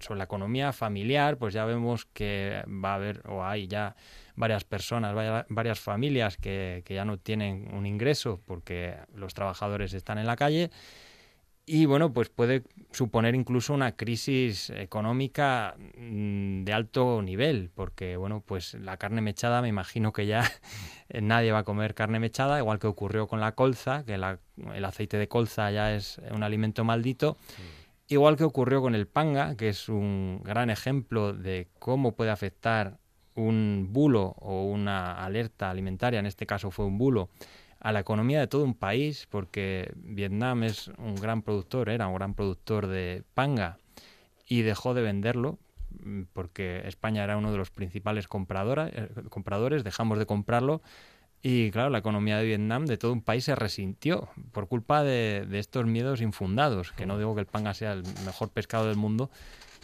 [0.00, 3.96] sobre la economía familiar, pues ya vemos que va a haber o hay ya
[4.36, 5.14] varias personas,
[5.48, 10.36] varias familias que, que ya no tienen un ingreso porque los trabajadores están en la
[10.36, 10.70] calle
[11.64, 18.42] y bueno, pues puede suponer incluso una crisis económica mm, de alto nivel, porque bueno,
[18.44, 20.42] pues la carne mechada me imagino que ya
[21.20, 25.18] nadie va a comer carne mechada, igual que ocurrió con la colza, que el aceite
[25.18, 27.36] de colza ya es un alimento maldito.
[28.08, 32.98] Igual que ocurrió con el panga, que es un gran ejemplo de cómo puede afectar
[33.34, 37.30] un bulo o una alerta alimentaria, en este caso fue un bulo,
[37.80, 42.14] a la economía de todo un país, porque Vietnam es un gran productor, era un
[42.14, 43.78] gran productor de panga
[44.46, 45.58] y dejó de venderlo
[46.32, 50.82] porque España era uno de los principales eh, compradores, dejamos de comprarlo
[51.42, 55.44] y claro, la economía de Vietnam, de todo un país, se resintió por culpa de,
[55.48, 58.96] de estos miedos infundados, que no digo que el panga sea el mejor pescado del
[58.96, 59.28] mundo,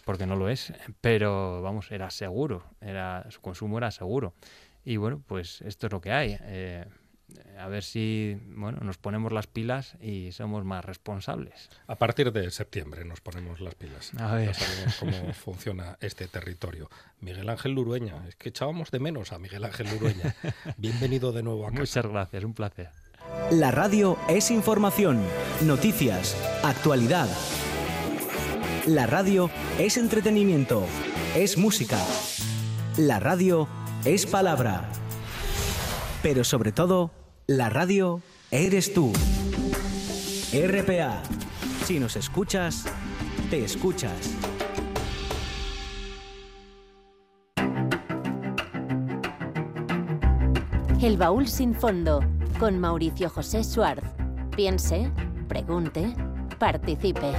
[0.04, 4.34] porque no lo es, pero vamos, era seguro, era, su consumo era seguro.
[4.84, 6.38] Y bueno, pues esto es lo que hay.
[6.40, 6.86] Eh,
[7.58, 11.68] a ver si bueno, nos ponemos las pilas y somos más responsables.
[11.86, 14.12] A partir de septiembre nos ponemos las pilas.
[14.18, 14.46] A ver.
[14.46, 16.90] Ya sabemos cómo funciona este territorio.
[17.20, 20.34] Miguel Ángel Lurueña, es que echábamos de menos a Miguel Ángel Lurueña.
[20.76, 21.80] Bienvenido de nuevo a casa.
[21.80, 22.90] Muchas gracias, un placer.
[23.50, 25.20] La radio es información,
[25.62, 27.28] noticias, actualidad.
[28.86, 30.86] La radio es entretenimiento,
[31.36, 31.98] es música.
[32.96, 33.68] La radio
[34.04, 34.88] es palabra.
[36.22, 37.10] Pero sobre todo,
[37.48, 39.10] la radio eres tú.
[40.52, 41.22] RPA.
[41.86, 42.84] Si nos escuchas,
[43.48, 44.36] te escuchas.
[51.00, 52.22] El baúl sin fondo
[52.60, 54.04] con Mauricio José Suárez.
[54.54, 55.10] Piense,
[55.48, 56.14] pregunte,
[56.58, 57.32] participe.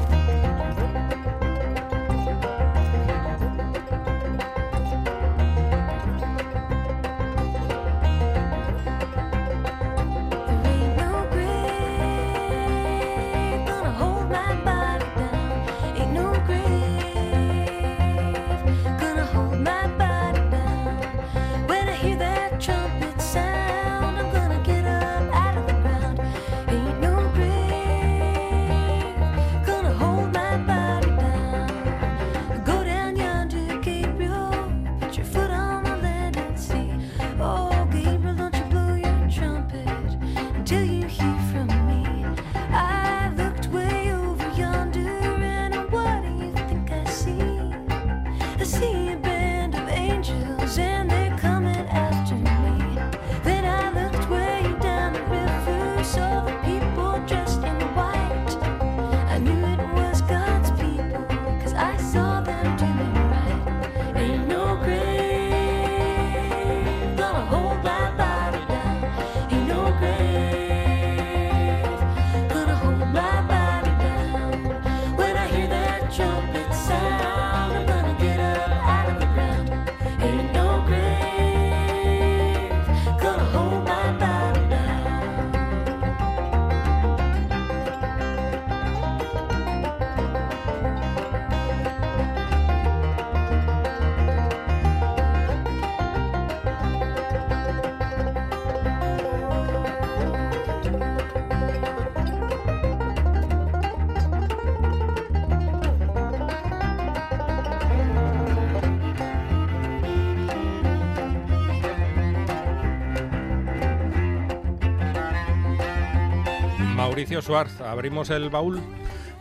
[117.29, 118.81] Mauricio Suárez, abrimos el baúl.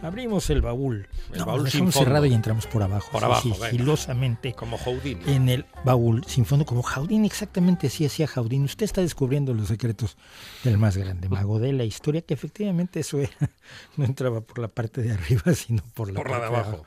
[0.03, 1.09] Abrimos el baúl.
[1.33, 3.11] El No, baúl lo dejamos cerrado y entramos por abajo.
[3.11, 4.53] Por así, abajo, sigilosamente.
[4.53, 5.22] Como Houdini.
[5.27, 8.64] En el baúl sin fondo, como Jaudín, exactamente así hacía Jaudín.
[8.64, 10.18] Usted está descubriendo los secretos
[10.64, 13.33] del más grande mago de la historia, que efectivamente eso era,
[13.96, 16.85] no entraba por la parte de arriba, sino por la, Por la de abajo.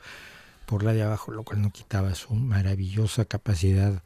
[0.66, 4.04] Por la de abajo, lo cual no quitaba su maravillosa capacidad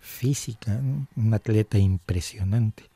[0.00, 1.06] física, ¿no?
[1.14, 2.91] un atleta impresionante.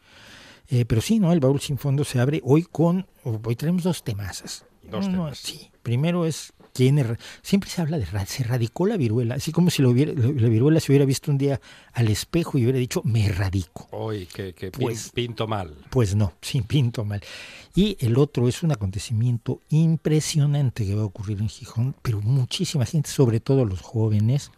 [0.68, 1.33] Eh, pero sí, ¿no?
[1.33, 4.64] El baúl sin fondo se abre hoy con, hoy tenemos dos temazas.
[4.83, 5.38] Dos Uno, temas.
[5.38, 9.70] Sí, primero es quién er- siempre se habla de se radicó la viruela, así como
[9.70, 11.61] si lo hubiera- la viruela se hubiera visto un día
[11.92, 13.88] al espejo y hubiera dicho me radico.
[13.90, 15.74] Hoy, que, que Pues- pinto mal.
[15.90, 17.20] Pues no, sin pinto mal.
[17.74, 22.87] Y el otro es un acontecimiento impresionante que va a ocurrir en Gijón, pero muchísima
[22.87, 24.52] gente, sobre todo los jóvenes,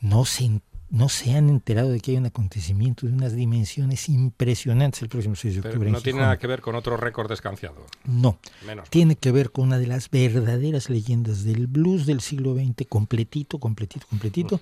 [0.00, 4.08] no se, en- no se han enterado de que hay un acontecimiento de unas dimensiones
[4.08, 5.88] impresionantes el próximo 6 de Pero octubre.
[5.88, 7.84] en no tiene nada que ver con otro récord descanciado.
[8.04, 8.88] No, Menos.
[8.88, 13.58] tiene que ver con una de las verdaderas leyendas del blues del siglo XX, completito,
[13.58, 14.60] completito, completito,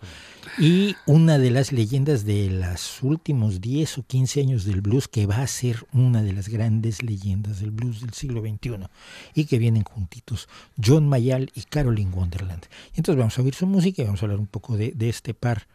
[0.59, 5.27] y una de las leyendas de los últimos 10 o 15 años del blues que
[5.27, 8.89] va a ser una de las grandes leyendas del blues del siglo XXI
[9.35, 10.49] y que vienen juntitos,
[10.85, 12.65] John Mayall y Caroline Wonderland.
[12.95, 15.09] Y entonces vamos a oír su música y vamos a hablar un poco de, de
[15.09, 15.67] este par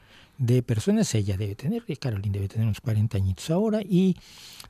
[0.42, 1.14] de personas.
[1.16, 4.16] Ella debe tener, y Caroline debe tener unos 40 añitos ahora y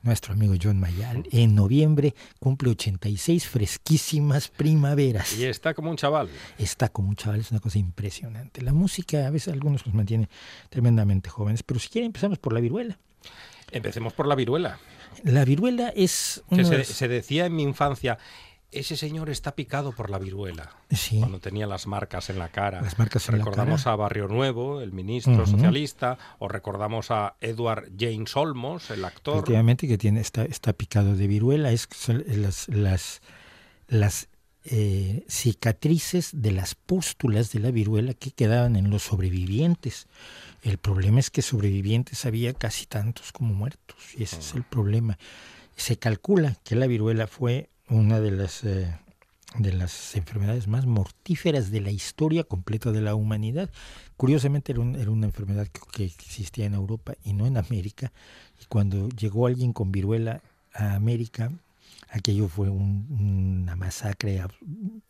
[0.02, 5.36] nuestro amigo John Mayall en noviembre cumple 86 fresquísimas primaveras.
[5.38, 6.28] Y está como un chaval.
[6.58, 8.60] Está como un chaval, es una cosa impresionante.
[8.62, 10.28] La música a veces algunos nos mantiene
[10.68, 12.98] tremendamente jóvenes, pero si quieren empezamos por la viruela.
[13.70, 14.78] Empecemos por la viruela.
[15.24, 18.18] La viruela es Que se, de- se decía en mi infancia,
[18.72, 20.74] ese señor está picado por la viruela.
[20.90, 21.18] Sí.
[21.18, 22.80] Cuando tenía las marcas en la cara.
[22.80, 23.94] Las marcas en la recordamos cara.
[23.94, 29.36] a Barrio Nuevo, el ministro socialista, o recordamos a Edward James Olmos, el actor.
[29.36, 33.20] Efectivamente, que tiene, está, está picado de viruela, es son las, las,
[33.88, 34.28] las
[34.64, 40.06] eh, cicatrices de las pústulas de la viruela que quedaban en los sobrevivientes.
[40.62, 45.18] El problema es que sobrevivientes había casi tantos como muertos, y ese es el problema.
[45.76, 48.96] Se calcula que la viruela fue una de las, eh,
[49.58, 53.70] de las enfermedades más mortíferas de la historia completa de la humanidad.
[54.16, 58.12] Curiosamente era, un- era una enfermedad que, que existía en Europa y no en América.
[58.60, 60.40] Y cuando llegó alguien con viruela
[60.72, 61.52] a América,
[62.08, 63.06] aquello fue un-
[63.62, 64.42] una masacre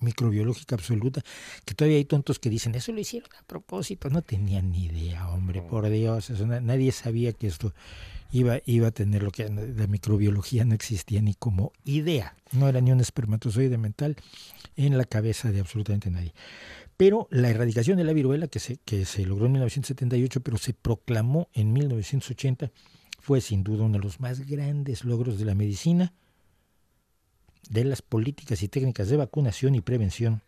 [0.01, 1.23] microbiológica absoluta,
[1.65, 5.29] que todavía hay tontos que dicen, eso lo hicieron a propósito, no tenían ni idea,
[5.29, 7.73] hombre, por Dios, eso nadie sabía que esto
[8.33, 12.81] iba, iba a tener lo que la microbiología no existía ni como idea, no era
[12.81, 14.17] ni un espermatozoide mental
[14.77, 16.35] en la cabeza de absolutamente nadie.
[16.97, 20.73] Pero la erradicación de la viruela, que se, que se logró en 1978, pero se
[20.73, 22.71] proclamó en 1980,
[23.21, 26.13] fue sin duda uno de los más grandes logros de la medicina,
[27.71, 30.43] de las políticas y técnicas de vacunación y prevención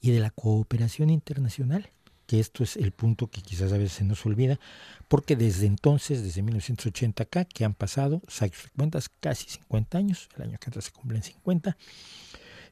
[0.00, 1.90] y de la cooperación internacional,
[2.26, 4.58] que esto es el punto que quizás a veces se nos olvida,
[5.08, 10.42] porque desde entonces, desde 1980 acá, que han pasado, saque cuentas, casi 50 años, el
[10.42, 11.76] año que entra se cumplen 50,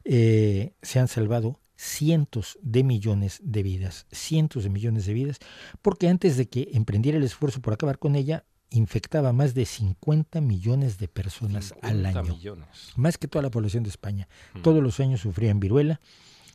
[0.04, 5.38] eh, se han salvado cientos de millones de vidas, cientos de millones de vidas,
[5.82, 10.40] porque antes de que emprendiera el esfuerzo por acabar con ella, infectaba más de 50
[10.40, 12.22] millones de personas al año.
[12.22, 12.92] Millones.
[12.96, 14.28] Más que toda la población de España.
[14.54, 14.62] Mm.
[14.62, 16.00] Todos los años sufrían viruela.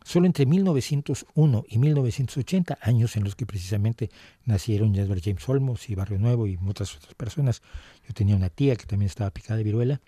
[0.07, 4.09] Solo entre 1901 y 1980, años en los que precisamente
[4.45, 7.61] nacieron Jasper James Olmos y Barrio Nuevo y muchas otras personas.
[8.07, 9.99] Yo tenía una tía que también estaba picada de viruela.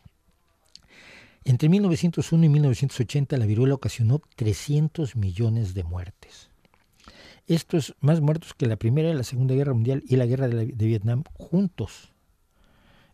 [1.43, 6.49] Entre 1901 y 1980 la viruela ocasionó 300 millones de muertes.
[7.45, 10.47] Esto es más muertos que la Primera y la Segunda Guerra Mundial y la Guerra
[10.47, 12.13] de, de Vietnam juntos.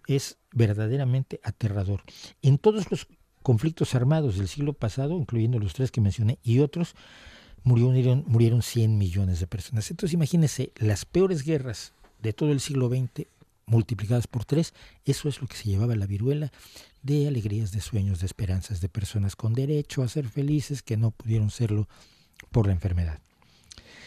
[0.05, 2.03] Es verdaderamente aterrador.
[2.43, 3.07] En todos los
[3.45, 6.95] conflictos armados del siglo pasado, incluyendo los tres que mencioné y otros,
[7.63, 9.91] murieron, murieron 100 millones de personas.
[9.91, 11.93] Entonces imagínense, las peores guerras
[12.23, 13.27] de todo el siglo XX
[13.67, 14.73] multiplicadas por tres,
[15.05, 16.51] eso es lo que se llevaba la viruela
[17.03, 21.11] de alegrías, de sueños, de esperanzas, de personas con derecho a ser felices que no
[21.11, 21.87] pudieron serlo
[22.49, 23.19] por la enfermedad.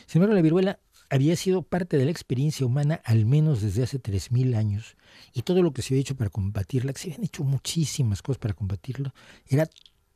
[0.06, 0.80] Sin embargo, la viruela
[1.10, 4.96] había sido parte de la experiencia humana al menos desde hace 3.000 años
[5.32, 8.38] y todo lo que se había hecho para combatirla, que se habían hecho muchísimas cosas
[8.38, 9.14] para combatirlo,
[9.46, 9.68] era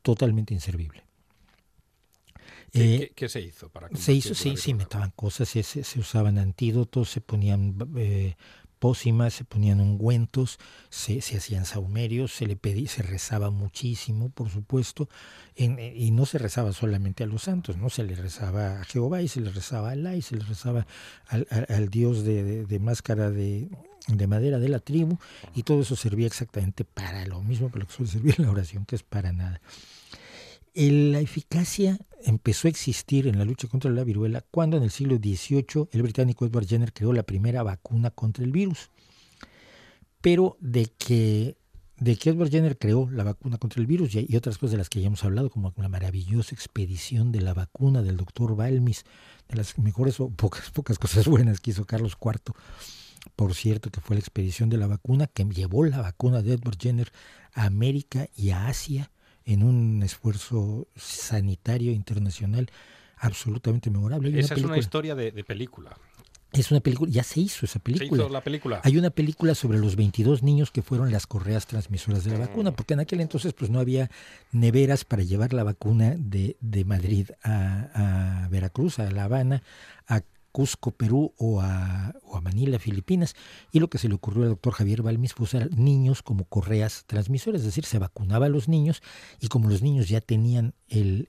[0.03, 1.05] totalmente inservible.
[2.73, 7.11] ¿Qué, eh, se hizo para Se hizo, sí, sí, metaban cosas, se, se, usaban antídotos,
[7.11, 8.35] se ponían eh,
[8.83, 10.59] pócimas, se ponían ungüentos,
[10.91, 12.59] se, hacían saumerios, se le
[12.89, 15.09] se rezaba muchísimo, por supuesto,
[15.55, 19.29] y no se rezaba solamente a los santos, no se le rezaba a Jehová y
[19.29, 20.89] se le rezaba a Alá y se le rezaba
[21.29, 23.69] al, dios de, máscara de,
[24.27, 25.17] madera de la tribu,
[25.55, 28.85] y todo eso servía exactamente para lo mismo para lo que suele servir la oración,
[28.85, 29.61] que es para nada
[30.75, 35.17] la eficacia empezó a existir en la lucha contra la viruela cuando en el siglo
[35.17, 38.91] XVIII el británico Edward Jenner creó la primera vacuna contra el virus.
[40.21, 41.57] Pero de que,
[41.99, 44.89] de que Edward Jenner creó la vacuna contra el virus y, otras cosas de las
[44.89, 49.05] que ya hemos hablado, como la maravillosa expedición de la vacuna del doctor Balmis,
[49.49, 52.55] de las mejores o pocas, pocas cosas buenas que hizo Carlos IV,
[53.37, 56.79] por cierto, que fue la expedición de la vacuna que llevó la vacuna de Edward
[56.79, 57.13] Jenner
[57.53, 59.12] a América y a Asia
[59.45, 62.71] en un esfuerzo sanitario internacional
[63.19, 64.39] absolutamente memorable.
[64.39, 65.97] esa es una historia de, película.
[66.53, 68.09] Es una película, ya se hizo esa película.
[68.09, 68.81] ¿Se hizo la película?
[68.85, 72.73] Hay una película sobre los 22 niños que fueron las correas transmisoras de la vacuna,
[72.73, 74.11] porque en aquel entonces pues no había
[74.51, 79.63] neveras para llevar la vacuna de, de Madrid a, a Veracruz, a La Habana,
[80.09, 80.23] a
[80.53, 83.35] Cusco, Perú o a, Manila, Filipinas.
[83.73, 87.05] Y lo que se le ocurrió al doctor Javier Balmis fue usar niños como correas
[87.07, 89.03] transmisoras, es decir, se vacunaba a los niños
[89.41, 91.29] y como los niños ya tenían el,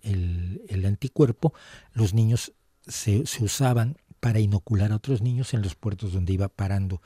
[0.85, 1.53] anticuerpo,
[1.93, 2.53] los niños
[2.85, 7.01] se, usaban para inocular a otros niños en los puertos donde iba parando.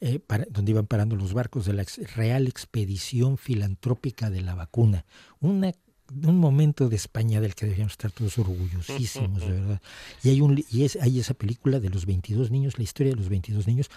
[0.00, 1.84] Eh, donde iban parando los barcos de la
[2.14, 5.04] Real Expedición Filantrópica de la Vacuna,
[5.40, 5.72] una
[6.10, 9.82] un momento de España del que deberíamos estar todos orgullosísimos, de verdad.
[10.22, 13.16] Y hay, un, y es, hay esa película de los 22 niños, la historia de
[13.16, 13.90] los 22 niños,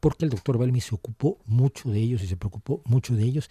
[0.00, 3.48] porque el doctor Balmi se ocupó mucho de ellos y se preocupó mucho de ellos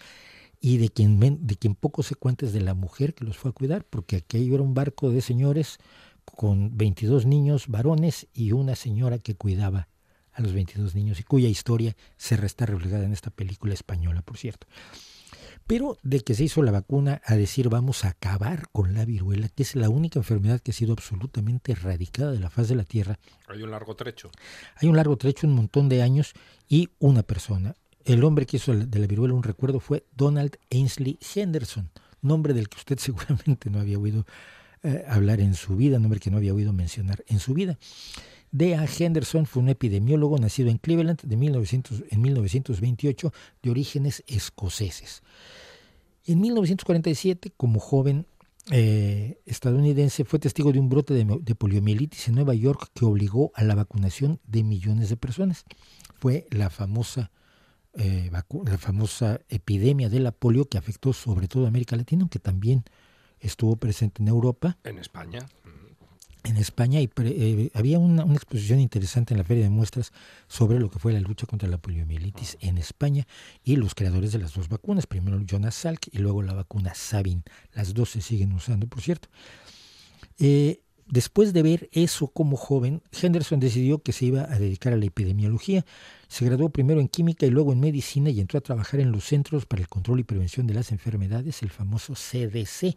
[0.60, 3.50] y de quien, de quien poco se cuenta es de la mujer que los fue
[3.50, 5.78] a cuidar, porque aquí era un barco de señores
[6.24, 9.88] con 22 niños varones y una señora que cuidaba
[10.32, 14.36] a los 22 niños y cuya historia se resta reflejada en esta película española, por
[14.36, 14.66] cierto.
[15.70, 19.48] Pero de que se hizo la vacuna a decir vamos a acabar con la viruela,
[19.48, 22.82] que es la única enfermedad que ha sido absolutamente erradicada de la faz de la
[22.82, 23.20] Tierra.
[23.46, 24.32] Hay un largo trecho.
[24.74, 26.32] Hay un largo trecho, un montón de años
[26.68, 27.76] y una persona.
[28.04, 31.88] El hombre que hizo de la viruela un recuerdo fue Donald Ainsley Henderson,
[32.20, 34.26] nombre del que usted seguramente no había oído
[34.82, 37.78] eh, hablar en su vida, nombre que no había oído mencionar en su vida.
[38.52, 38.88] D.A.
[38.98, 45.22] Henderson fue un epidemiólogo nacido en Cleveland de 1900, en 1928 de orígenes escoceses.
[46.26, 48.26] En 1947, como joven
[48.70, 53.64] eh, estadounidense, fue testigo de un brote de, poliomielitis en Nueva York que obligó a
[53.64, 55.64] la vacunación de millones de personas.
[56.18, 57.30] Fue la famosa,
[57.94, 62.84] eh, la famosa epidemia de la polio que afectó sobre todo América Latina, aunque también
[63.40, 64.76] estuvo presente en Europa.
[64.84, 65.48] En España
[66.44, 70.12] en España y eh, había una, exposición interesante en la Feria de Muestras
[70.48, 73.26] sobre lo que fue la lucha contra la poliomielitis en España
[73.64, 77.42] y los creadores de las dos vacunas, primero Jonas Salk y luego la vacuna Sabin.
[77.72, 79.28] Las dos se siguen usando, por cierto.
[80.38, 84.96] Eh, después de ver eso como joven, Henderson decidió que se iba a dedicar a
[84.96, 85.84] la epidemiología.
[86.28, 89.24] Se graduó primero en química y luego en medicina y entró a trabajar en los
[89.24, 92.96] Centros para el Control y Prevención de las Enfermedades, el famoso CDC,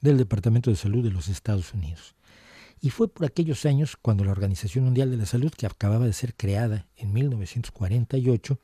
[0.00, 2.14] del Departamento de Salud de los Estados Unidos.
[2.84, 6.12] Y fue por aquellos años cuando la Organización Mundial de la Salud, que acababa de
[6.12, 8.60] ser creada en 1948,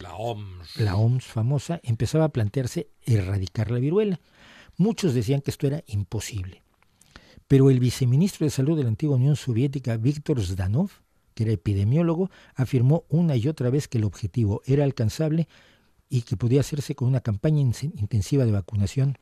[0.00, 4.18] la OMS, la OMS famosa, empezaba a plantearse erradicar la viruela.
[4.76, 6.64] Muchos decían que esto era imposible.
[7.46, 10.90] Pero el viceministro de Salud de la antigua Unión Soviética, Víctor Zdanov,
[11.34, 15.46] que era epidemiólogo, afirmó una y otra vez que el objetivo era alcanzable
[16.08, 19.16] y que podía hacerse con una campaña intensiva de vacunación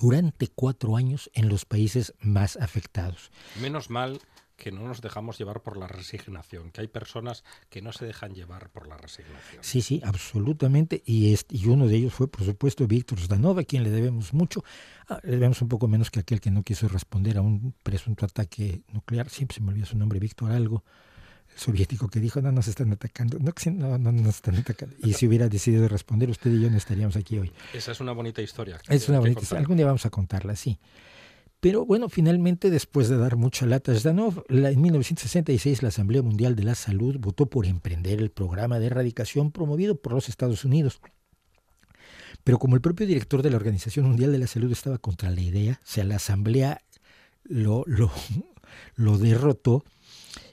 [0.00, 3.30] durante cuatro años en los países más afectados.
[3.60, 4.20] Menos mal
[4.56, 8.34] que no nos dejamos llevar por la resignación, que hay personas que no se dejan
[8.34, 9.64] llevar por la resignación.
[9.64, 11.02] Sí, sí, absolutamente.
[11.06, 14.34] Y, este, y uno de ellos fue, por supuesto, Víctor Zdanov, a quien le debemos
[14.34, 14.62] mucho.
[15.08, 18.26] Ah, le debemos un poco menos que aquel que no quiso responder a un presunto
[18.26, 19.30] ataque nuclear.
[19.30, 20.84] Siempre se me olvidó su nombre, Víctor algo
[21.60, 24.96] soviético que dijo, no nos están atacando, no, no, no nos están atacando.
[25.02, 27.52] Y si hubiera decidido responder, usted y yo no estaríamos aquí hoy.
[27.72, 28.80] Esa es una bonita historia.
[28.88, 29.60] Es una bonita historia.
[29.60, 30.78] Algún día vamos a contarla, sí.
[31.60, 36.56] Pero bueno, finalmente, después de dar mucha lata a Zdanov, en 1966 la Asamblea Mundial
[36.56, 41.00] de la Salud votó por emprender el programa de erradicación promovido por los Estados Unidos.
[42.44, 45.42] Pero como el propio director de la Organización Mundial de la Salud estaba contra la
[45.42, 46.80] idea, o sea, la Asamblea
[47.44, 48.10] lo, lo,
[48.96, 49.84] lo derrotó,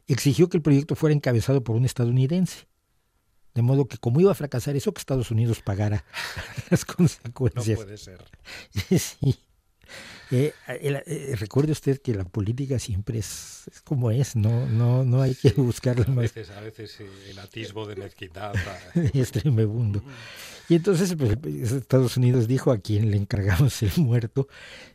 [0.07, 2.67] exigió que el proyecto fuera encabezado por un estadounidense.
[3.53, 6.05] De modo que como iba a fracasar eso, que Estados Unidos pagara
[6.69, 7.79] las consecuencias.
[7.79, 8.23] No puede ser.
[8.99, 9.39] sí.
[10.29, 15.35] Eh, eh, recuerde usted que la política siempre es, como es, no, no, no hay
[15.35, 16.33] que buscarla a más.
[16.33, 16.97] Veces, a veces
[17.29, 18.53] el atisbo de mezquindad.
[19.13, 20.03] es tremebundo.
[20.67, 21.37] Y entonces pues,
[21.71, 24.49] Estados Unidos dijo a quien le encargamos el muerto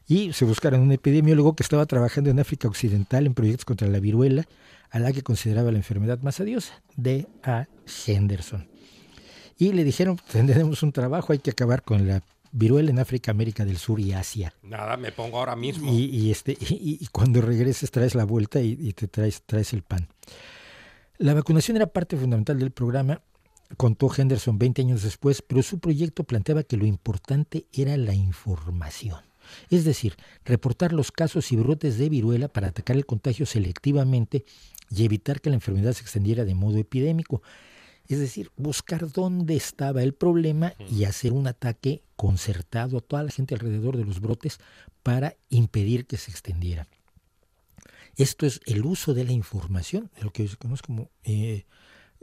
[0.07, 4.01] y se buscaron un epidemiólogo que estaba trabajando en África Occidental en proyectos contra la
[4.01, 4.47] viruela,
[4.93, 7.67] a la que consideraba la enfermedad más adiosa, de A.
[8.07, 8.69] Henderson.
[9.59, 12.23] Y le dijeron, tendremos un trabajo, hay que acabar con la
[12.53, 14.53] viruela en África, América del Sur y Asia.
[14.63, 15.91] Nada, me pongo ahora mismo.
[15.91, 20.09] Y, este, y, cuando regreses traes la vuelta y, te traes, traes el pan.
[21.17, 23.23] La vacunación era parte fundamental del programa,
[23.79, 29.21] contó Henderson 20 años después, pero su proyecto planteaba que lo importante era la información.
[29.71, 34.45] Es decir, reportar los casos y brotes de viruela para atacar el contagio selectivamente
[34.95, 37.43] y evitar que la enfermedad se extendiera de modo epidémico.
[38.09, 43.31] Es decir, buscar dónde estaba el problema y hacer un ataque concertado a toda la
[43.31, 44.59] gente alrededor de los brotes
[45.03, 46.87] para impedir que se extendiera.
[48.17, 51.65] Esto es el uso de la información, de lo que se conoce como, eh,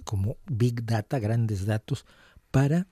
[0.03, 2.05] como Big Data, grandes datos,
[2.51, 2.87] para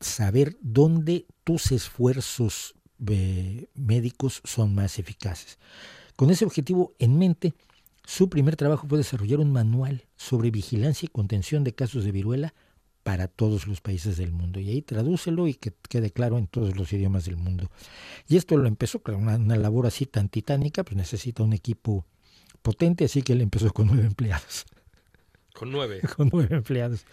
[0.00, 2.74] saber dónde tus esfuerzos
[3.08, 5.58] eh, médicos son más eficaces.
[6.16, 7.54] Con ese objetivo en mente,
[8.08, 12.54] su primer trabajo fue desarrollar un manual sobre vigilancia y contención de casos de viruela
[13.02, 14.60] para todos los países del mundo.
[14.60, 17.70] Y ahí tradúcelo y que quede claro en todos los idiomas del mundo.
[18.26, 22.06] Y esto lo empezó, claro, una, una labor así tan titánica, pues necesita un equipo
[22.62, 24.64] potente, así que él empezó con nueve empleados.
[25.52, 26.00] Con nueve.
[26.16, 27.04] con nueve empleados.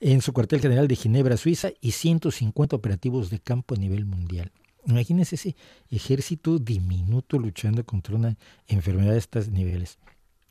[0.00, 4.52] En su cuartel general de Ginebra, Suiza, y 150 operativos de campo a nivel mundial.
[4.84, 5.56] Imagínense ese
[5.90, 8.36] ejército diminuto luchando contra una
[8.68, 9.98] enfermedad de estos niveles.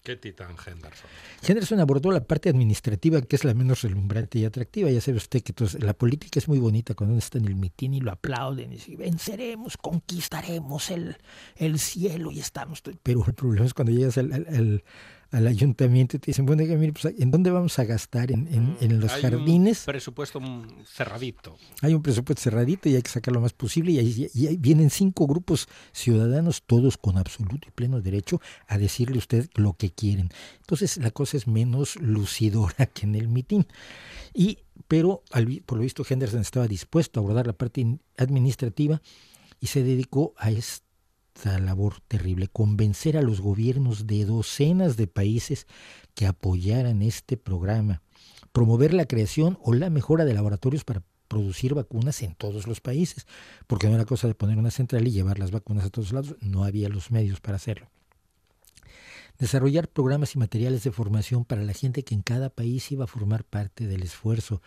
[0.05, 1.09] ¿Qué titán Henderson?
[1.41, 4.91] Henderson abordó la parte administrativa, que es la menos relumbrante y atractiva.
[4.91, 7.95] Ya sabe usted que la política es muy bonita cuando uno está en el mitin
[7.95, 11.17] y lo aplauden y dicen, venceremos, conquistaremos el,
[11.55, 12.83] el cielo y estamos...
[13.01, 14.83] Pero el problema es cuando llegas al, al
[15.31, 16.63] ayuntamiento y te dicen, bueno,
[16.93, 18.31] pues, ¿en dónde vamos a gastar?
[18.31, 19.79] ¿En, en, los hay jardines?
[19.81, 20.41] Un presupuesto
[20.85, 21.57] cerradito.
[21.81, 24.89] Hay un presupuesto cerradito y hay que sacar lo más posible y ahí, y vienen
[24.89, 29.91] cinco grupos ciudadanos, todos con absoluto y pleno derecho a decirle a usted lo que
[29.91, 30.29] quieren.
[30.59, 33.67] Entonces la cosa es menos lucidora que en el mitin.
[34.33, 35.23] Y, pero
[35.65, 39.01] por lo visto Henderson estaba dispuesto a abordar la parte administrativa
[39.59, 40.84] y se dedicó a esto
[41.35, 45.67] esta labor terrible, convencer a los gobiernos de docenas de países
[46.13, 48.01] que apoyaran este programa,
[48.53, 53.27] promover la creación o la mejora de laboratorios para producir vacunas en todos los países,
[53.67, 56.35] porque no era cosa de poner una central y llevar las vacunas a todos lados,
[56.39, 57.89] no había los medios para hacerlo
[59.39, 63.07] desarrollar programas y materiales de formación para la gente que en cada país iba a
[63.07, 64.61] formar parte del esfuerzo.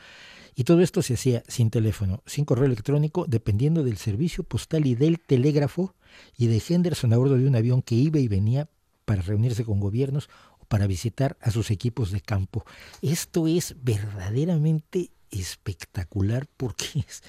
[0.55, 4.95] Y todo esto se hacía sin teléfono, sin correo electrónico, dependiendo del servicio postal y
[4.95, 5.95] del telégrafo,
[6.37, 8.69] y de Henderson a bordo de un avión que iba y venía
[9.05, 12.65] para reunirse con gobiernos o para visitar a sus equipos de campo.
[13.03, 17.23] Esto es verdaderamente espectacular porque es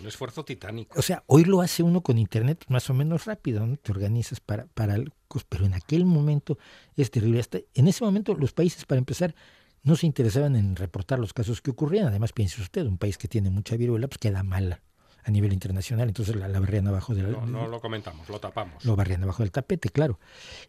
[0.00, 0.98] Un esfuerzo titánico.
[0.98, 3.76] O sea, hoy lo hace uno con internet más o menos rápido, ¿no?
[3.76, 4.96] Te organizas para, para
[5.48, 6.58] pero en aquel momento
[6.96, 7.40] es terrible.
[7.40, 9.34] Hasta en ese momento los países, para empezar,
[9.82, 12.06] no se interesaban en reportar los casos que ocurrían.
[12.06, 14.80] Además, piense usted, un país que tiene mucha viruela, pues queda mal
[15.24, 17.30] a nivel internacional, entonces la, la barrían abajo del...
[17.30, 18.84] No, no lo comentamos, lo tapamos.
[18.84, 20.18] Lo barrían abajo del tapete, claro.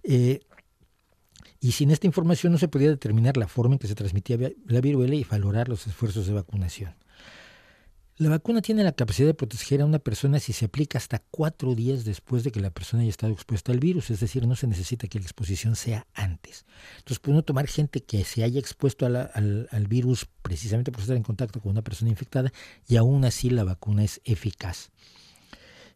[0.03, 0.41] Eh,
[1.59, 4.82] y sin esta información no se podía determinar la forma en que se transmitía la
[4.82, 6.93] viruela y valorar los esfuerzos de vacunación.
[8.18, 11.74] La vacuna tiene la capacidad de proteger a una persona si se aplica hasta cuatro
[11.74, 14.68] días después de que la persona haya estado expuesta al virus, es decir, no se
[14.68, 16.68] necesita que la exposición sea antes.
[16.97, 21.24] Entonces, puede uno tomar gente que se haya expuesto al, virus precisamente por estar en
[21.24, 22.53] contacto con una persona infectada
[22.88, 24.91] y aún así la vacuna es eficaz.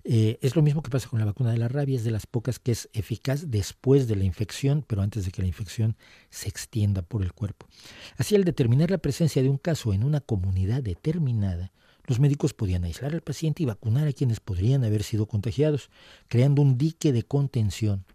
[0.03, 2.25] Eh, es lo mismo que pasa con la vacuna de la rabia, es de las
[2.25, 5.97] pocas que es eficaz después de la infección, pero antes de que la infección
[6.31, 7.67] se extienda por el cuerpo.
[8.15, 11.73] Así, al determinar la presencia de un caso en una comunidad determinada,
[12.07, 15.89] los médicos podían aislar al paciente y vacunar a quienes podrían haber sido contagiados,
[16.29, 18.05] creando un dique de contención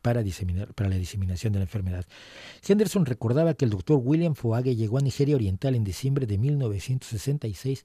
[0.00, 0.22] para,
[0.74, 2.06] para la diseminación de la enfermedad.
[2.66, 7.84] Henderson recordaba que el doctor William Foage llegó a Nigeria Oriental en diciembre de 1966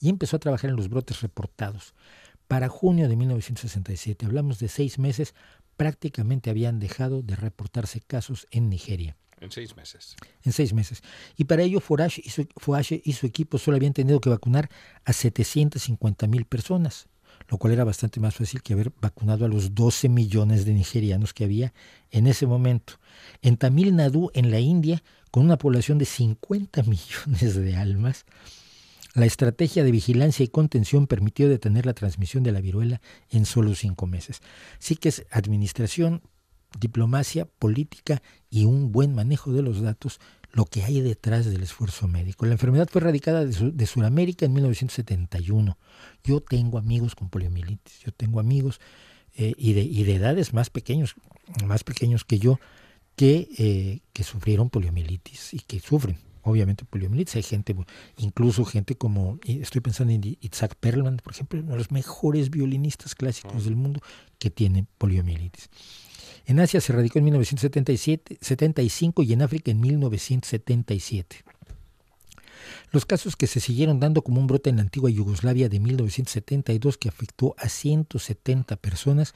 [0.00, 1.94] y empezó a trabajar en los brotes reportados.
[2.46, 5.34] Para junio de 1967, hablamos de seis meses,
[5.76, 9.16] prácticamente habían dejado de reportarse casos en Nigeria.
[9.40, 10.16] En seis meses.
[10.42, 11.02] En seis meses.
[11.36, 12.46] Y para ello Forage y su,
[13.04, 14.68] y su equipo solo habían tenido que vacunar
[15.04, 17.08] a 750 mil personas,
[17.48, 21.32] lo cual era bastante más fácil que haber vacunado a los 12 millones de nigerianos
[21.32, 21.72] que había
[22.10, 22.94] en ese momento.
[23.40, 28.26] En Tamil Nadu, en la India, con una población de 50 millones de almas,
[29.14, 33.74] la estrategia de vigilancia y contención permitió detener la transmisión de la viruela en solo
[33.74, 34.40] cinco meses.
[34.78, 36.22] Sí que es administración,
[36.78, 40.20] diplomacia, política y un buen manejo de los datos
[40.52, 42.44] lo que hay detrás del esfuerzo médico.
[42.46, 45.78] La enfermedad fue erradicada de, Sudamérica en 1971.
[46.24, 48.80] Yo tengo amigos con poliomielitis, yo tengo amigos
[49.36, 51.14] eh, y, de, y, de, edades más pequeños,
[51.64, 52.58] más pequeños que yo,
[53.14, 57.36] que, eh, que sufrieron poliomielitis y que sufren obviamente poliomielitis.
[57.36, 57.76] Hay gente,
[58.16, 63.14] incluso gente como, estoy pensando en Isaac Perlman, por ejemplo, uno de los mejores violinistas
[63.14, 64.00] clásicos del mundo,
[64.38, 65.68] que tiene poliomielitis.
[66.46, 71.44] En Asia se radicó en 1975 y en África en 1977.
[72.92, 76.98] Los casos que se siguieron dando como un brote en la antigua Yugoslavia de 1972
[76.98, 79.34] que afectó a 170 personas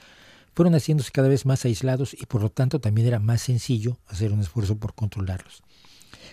[0.54, 4.32] fueron haciéndose cada vez más aislados y por lo tanto también era más sencillo hacer
[4.32, 5.62] un esfuerzo por controlarlos.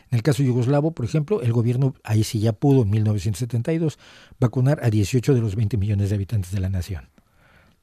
[0.09, 3.99] En el caso yugoslavo, por ejemplo, el gobierno ahí sí ya pudo en 1972
[4.39, 7.10] vacunar a 18 de los 20 millones de habitantes de la nación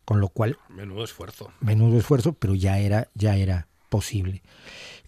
[0.09, 1.53] con lo cual menudo esfuerzo.
[1.61, 4.43] menudo esfuerzo pero ya era ya era posible.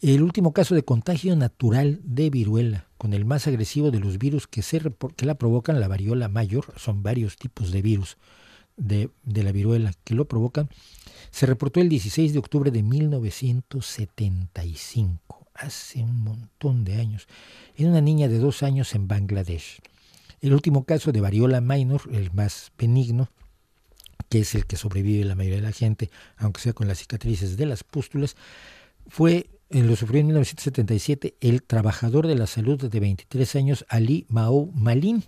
[0.03, 4.47] El último caso de contagio natural de viruela con el más agresivo de los virus
[4.47, 4.79] que se
[5.17, 8.19] que la provocan la variola mayor son varios tipos de virus
[8.77, 10.69] de, de la viruela que lo provocan
[11.31, 17.27] se reportó el 16 de octubre de 1975 hace un montón de años
[17.75, 19.81] en una niña de dos años en Bangladesh.
[20.43, 23.31] El último caso de variola minor el más benigno
[24.31, 27.57] que es el que sobrevive la mayoría de la gente, aunque sea con las cicatrices
[27.57, 28.37] de las pústulas,
[29.09, 34.27] fue, en lo sufrió en 1977 el trabajador de la salud de 23 años Ali
[34.29, 35.25] Mao Malin,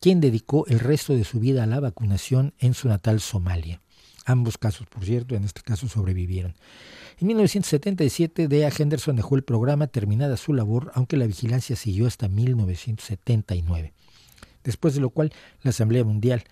[0.00, 3.82] quien dedicó el resto de su vida a la vacunación en su natal Somalia.
[4.24, 6.54] Ambos casos, por cierto, en este caso sobrevivieron.
[7.18, 12.28] En 1977, Dea Henderson dejó el programa terminada su labor, aunque la vigilancia siguió hasta
[12.28, 13.94] 1979.
[14.62, 15.32] Después de lo cual,
[15.62, 16.44] la Asamblea Mundial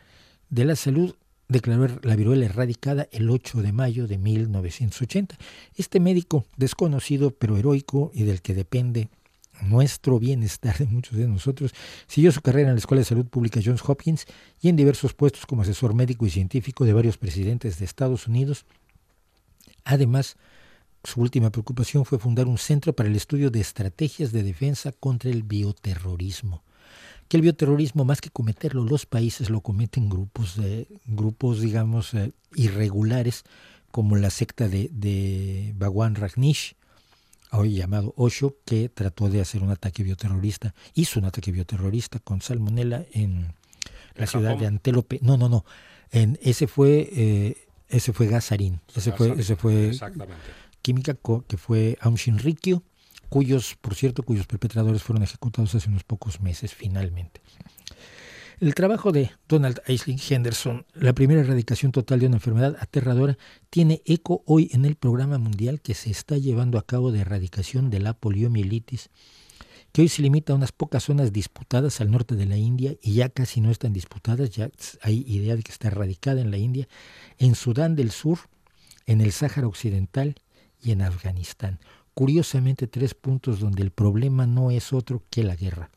[0.49, 1.15] de la Salud
[1.49, 5.37] declaró la viruela erradicada el 8 de mayo de 1980.
[5.77, 9.09] Este médico desconocido pero heroico y del que depende
[9.63, 11.73] nuestro bienestar de muchos de nosotros,
[12.07, 14.27] siguió su carrera en la Escuela de Salud Pública Johns Hopkins
[14.61, 18.67] y en diversos puestos como asesor médico y científico de varios presidentes de Estados Unidos.
[19.85, 20.37] Además,
[21.05, 25.31] su última preocupación fue fundar un centro para el estudio de estrategias de defensa contra
[25.31, 26.63] el bioterrorismo
[27.29, 32.33] que el bioterrorismo, más que cometerlo los países, lo cometen grupos, de, grupos digamos, eh,
[32.55, 33.45] irregulares,
[33.91, 36.77] como la secta de, de Bhagwan Rajneesh,
[37.53, 42.43] hoy llamado Osho, que trató de hacer un ataque bioterrorista, hizo un ataque bioterrorista con
[42.43, 43.55] salmonella en
[44.15, 45.19] la ciudad de Antelope.
[45.23, 45.65] No, no, no.
[46.11, 48.81] En, ese fue eh, ese fue Gazarín.
[48.95, 49.93] Ese fue, ese fue
[50.83, 51.17] química
[51.47, 52.83] que fue Aum Shinrikyo
[53.29, 57.41] cuyos, por cierto, cuyos perpetradores fueron ejecutados hace unos pocos meses finalmente.
[58.59, 63.37] El trabajo de Donald Aisling Henderson, la primera erradicación total de una enfermedad aterradora,
[63.69, 67.91] tiene eco hoy en el programa mundial que se está llevando a cabo de erradicación
[67.91, 69.11] de la poliomielitis,
[69.93, 73.13] que hoy se limita a unas pocas zonas disputadas al norte de la India y
[73.13, 74.71] ya casi no están disputadas, ya
[75.03, 76.89] hay idea de que está radicada en la India,
[77.37, 78.39] en Sudán del Sur,
[79.05, 80.37] en el Sáhara Occidental
[80.83, 81.79] y en Afganistán.
[82.17, 85.91] Curiosamente, tres puntos donde el problema no es otro que la guerra.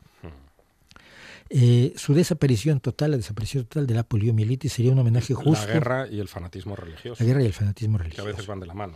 [1.49, 5.65] Eh, su desaparición total, la desaparición total de la poliomielitis sería un homenaje justo.
[5.65, 7.23] La guerra y el fanatismo religioso.
[7.23, 8.25] La guerra y el fanatismo religioso.
[8.25, 8.95] Que a veces van de la mano.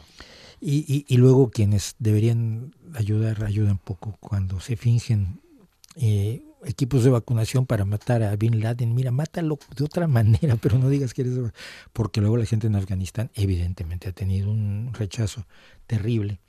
[0.59, 5.39] Y, y, luego quienes deberían ayudar, ayudan poco cuando se fingen
[5.95, 8.93] eh, equipos de vacunación para matar a Bin Laden.
[8.93, 11.39] Mira, mátalo de otra manera, pero no digas que eres...
[11.93, 15.45] Porque luego la gente en Afganistán evidentemente ha tenido un rechazo
[15.87, 16.41] terrible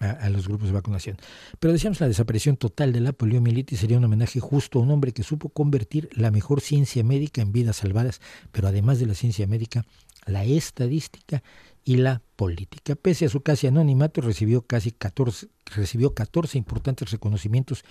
[0.00, 1.16] a, los grupos de vacunación.
[1.58, 5.12] Pero decíamos, la desaparición total de la poliomielitis sería un homenaje justo a un hombre
[5.12, 8.20] que supo convertir la mejor ciencia médica en vidas salvadas,
[8.52, 9.84] pero además de la ciencia médica,
[10.26, 11.42] la estadística
[11.84, 12.94] y la política.
[12.94, 17.84] Pese a su casi anonimato, recibió casi 14, recibió 14 importantes reconocimientos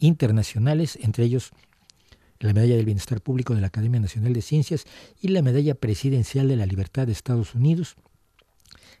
[0.00, 1.52] internacionales, entre ellos
[2.40, 4.84] la Medalla del Bienestar Público de la Academia Nacional de Ciencias
[5.20, 7.96] y la Medalla Presidencial de la Libertad de Estados Unidos,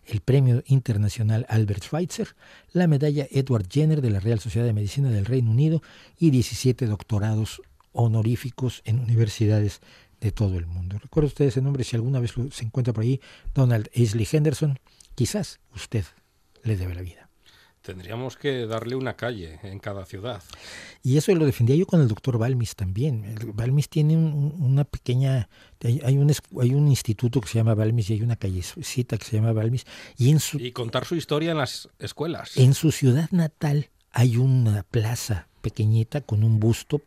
[0.06, 2.36] el Premio Internacional Albert Schweitzer,
[2.72, 5.82] la Medalla Edward Jenner de la Real Sociedad de Medicina del Reino Unido
[6.18, 9.80] y 17 doctorados honoríficos en universidades
[10.20, 10.98] de todo el mundo.
[10.98, 13.20] Recuerda usted ese nombre, si alguna vez se encuentra por ahí,
[13.54, 14.78] Donald Aisley Henderson,
[15.14, 16.04] quizás usted
[16.62, 17.23] le debe la vida.
[17.84, 20.42] Tendríamos que darle una calle en cada ciudad.
[21.02, 23.34] Y eso lo defendía yo con el doctor Balmis también.
[23.52, 25.50] Balmis tiene una pequeña,
[25.82, 26.32] hay un,
[26.62, 29.84] hay un instituto que se llama Balmis y hay una callecita que se llama Balmis.
[30.16, 32.56] Y, en su, y contar su historia en las escuelas.
[32.56, 37.02] En su ciudad natal hay una plaza pequeñita con un busto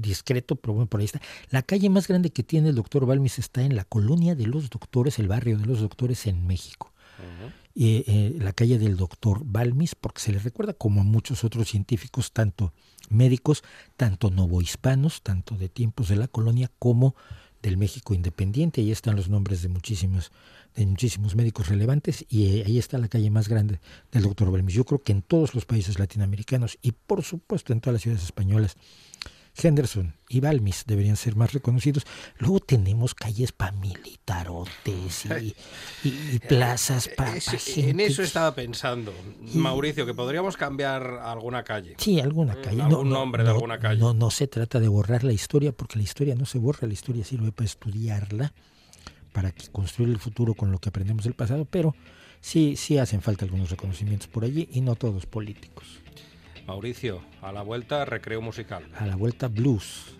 [0.00, 1.20] discreto, pero bueno, por ahí está.
[1.50, 4.68] La calle más grande que tiene el doctor Balmis está en la colonia de los
[4.68, 6.92] doctores, el barrio de los doctores en México.
[7.74, 12.32] Eh, la calle del doctor Balmis, porque se le recuerda como a muchos otros científicos,
[12.32, 12.72] tanto
[13.08, 13.62] médicos,
[13.96, 17.14] tanto novohispanos, tanto de tiempos de la colonia como
[17.62, 18.80] del México independiente.
[18.80, 20.32] Ahí están los nombres de muchísimos,
[20.74, 24.74] de muchísimos médicos relevantes y eh, ahí está la calle más grande del doctor Balmis.
[24.74, 28.24] Yo creo que en todos los países latinoamericanos y por supuesto en todas las ciudades
[28.24, 28.76] españolas
[29.60, 32.04] Henderson y Balmis deberían ser más reconocidos.
[32.38, 35.26] Luego tenemos calles para militarotes
[36.04, 37.34] y, plazas para.
[37.76, 39.12] En eso estaba pensando,
[39.54, 41.94] Mauricio, que podríamos cambiar alguna calle.
[41.98, 42.82] Sí, alguna calle.
[42.82, 44.00] Algún nombre de alguna calle.
[44.00, 46.94] No, no se trata de borrar la historia, porque la historia no se borra, la
[46.94, 48.52] historia sirve para estudiarla,
[49.32, 51.94] para construir el futuro con lo que aprendemos del pasado, pero
[52.40, 56.01] sí, sí hacen falta algunos reconocimientos por allí y no todos políticos.
[56.66, 58.84] Mauricio, a la vuelta recreo musical.
[58.98, 60.16] A la vuelta blues.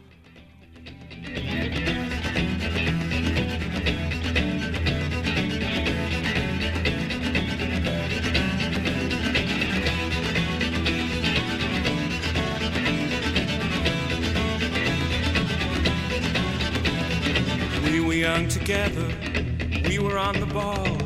[17.84, 19.06] We were young together,
[19.88, 20.98] we were on the ball.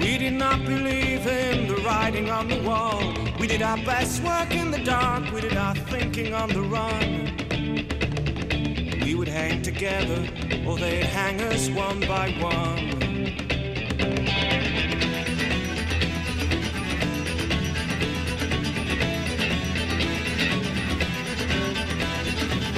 [0.00, 1.07] We did not believe
[1.88, 3.00] writing on the wall.
[3.40, 7.08] We did our best work in the dark, we did our thinking on the run.
[9.04, 10.20] We would hang together,
[10.66, 12.84] or they'd hang us one by one.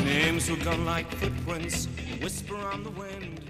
[0.04, 1.88] Names were gone like footprints,
[2.22, 3.49] whisper on the wind.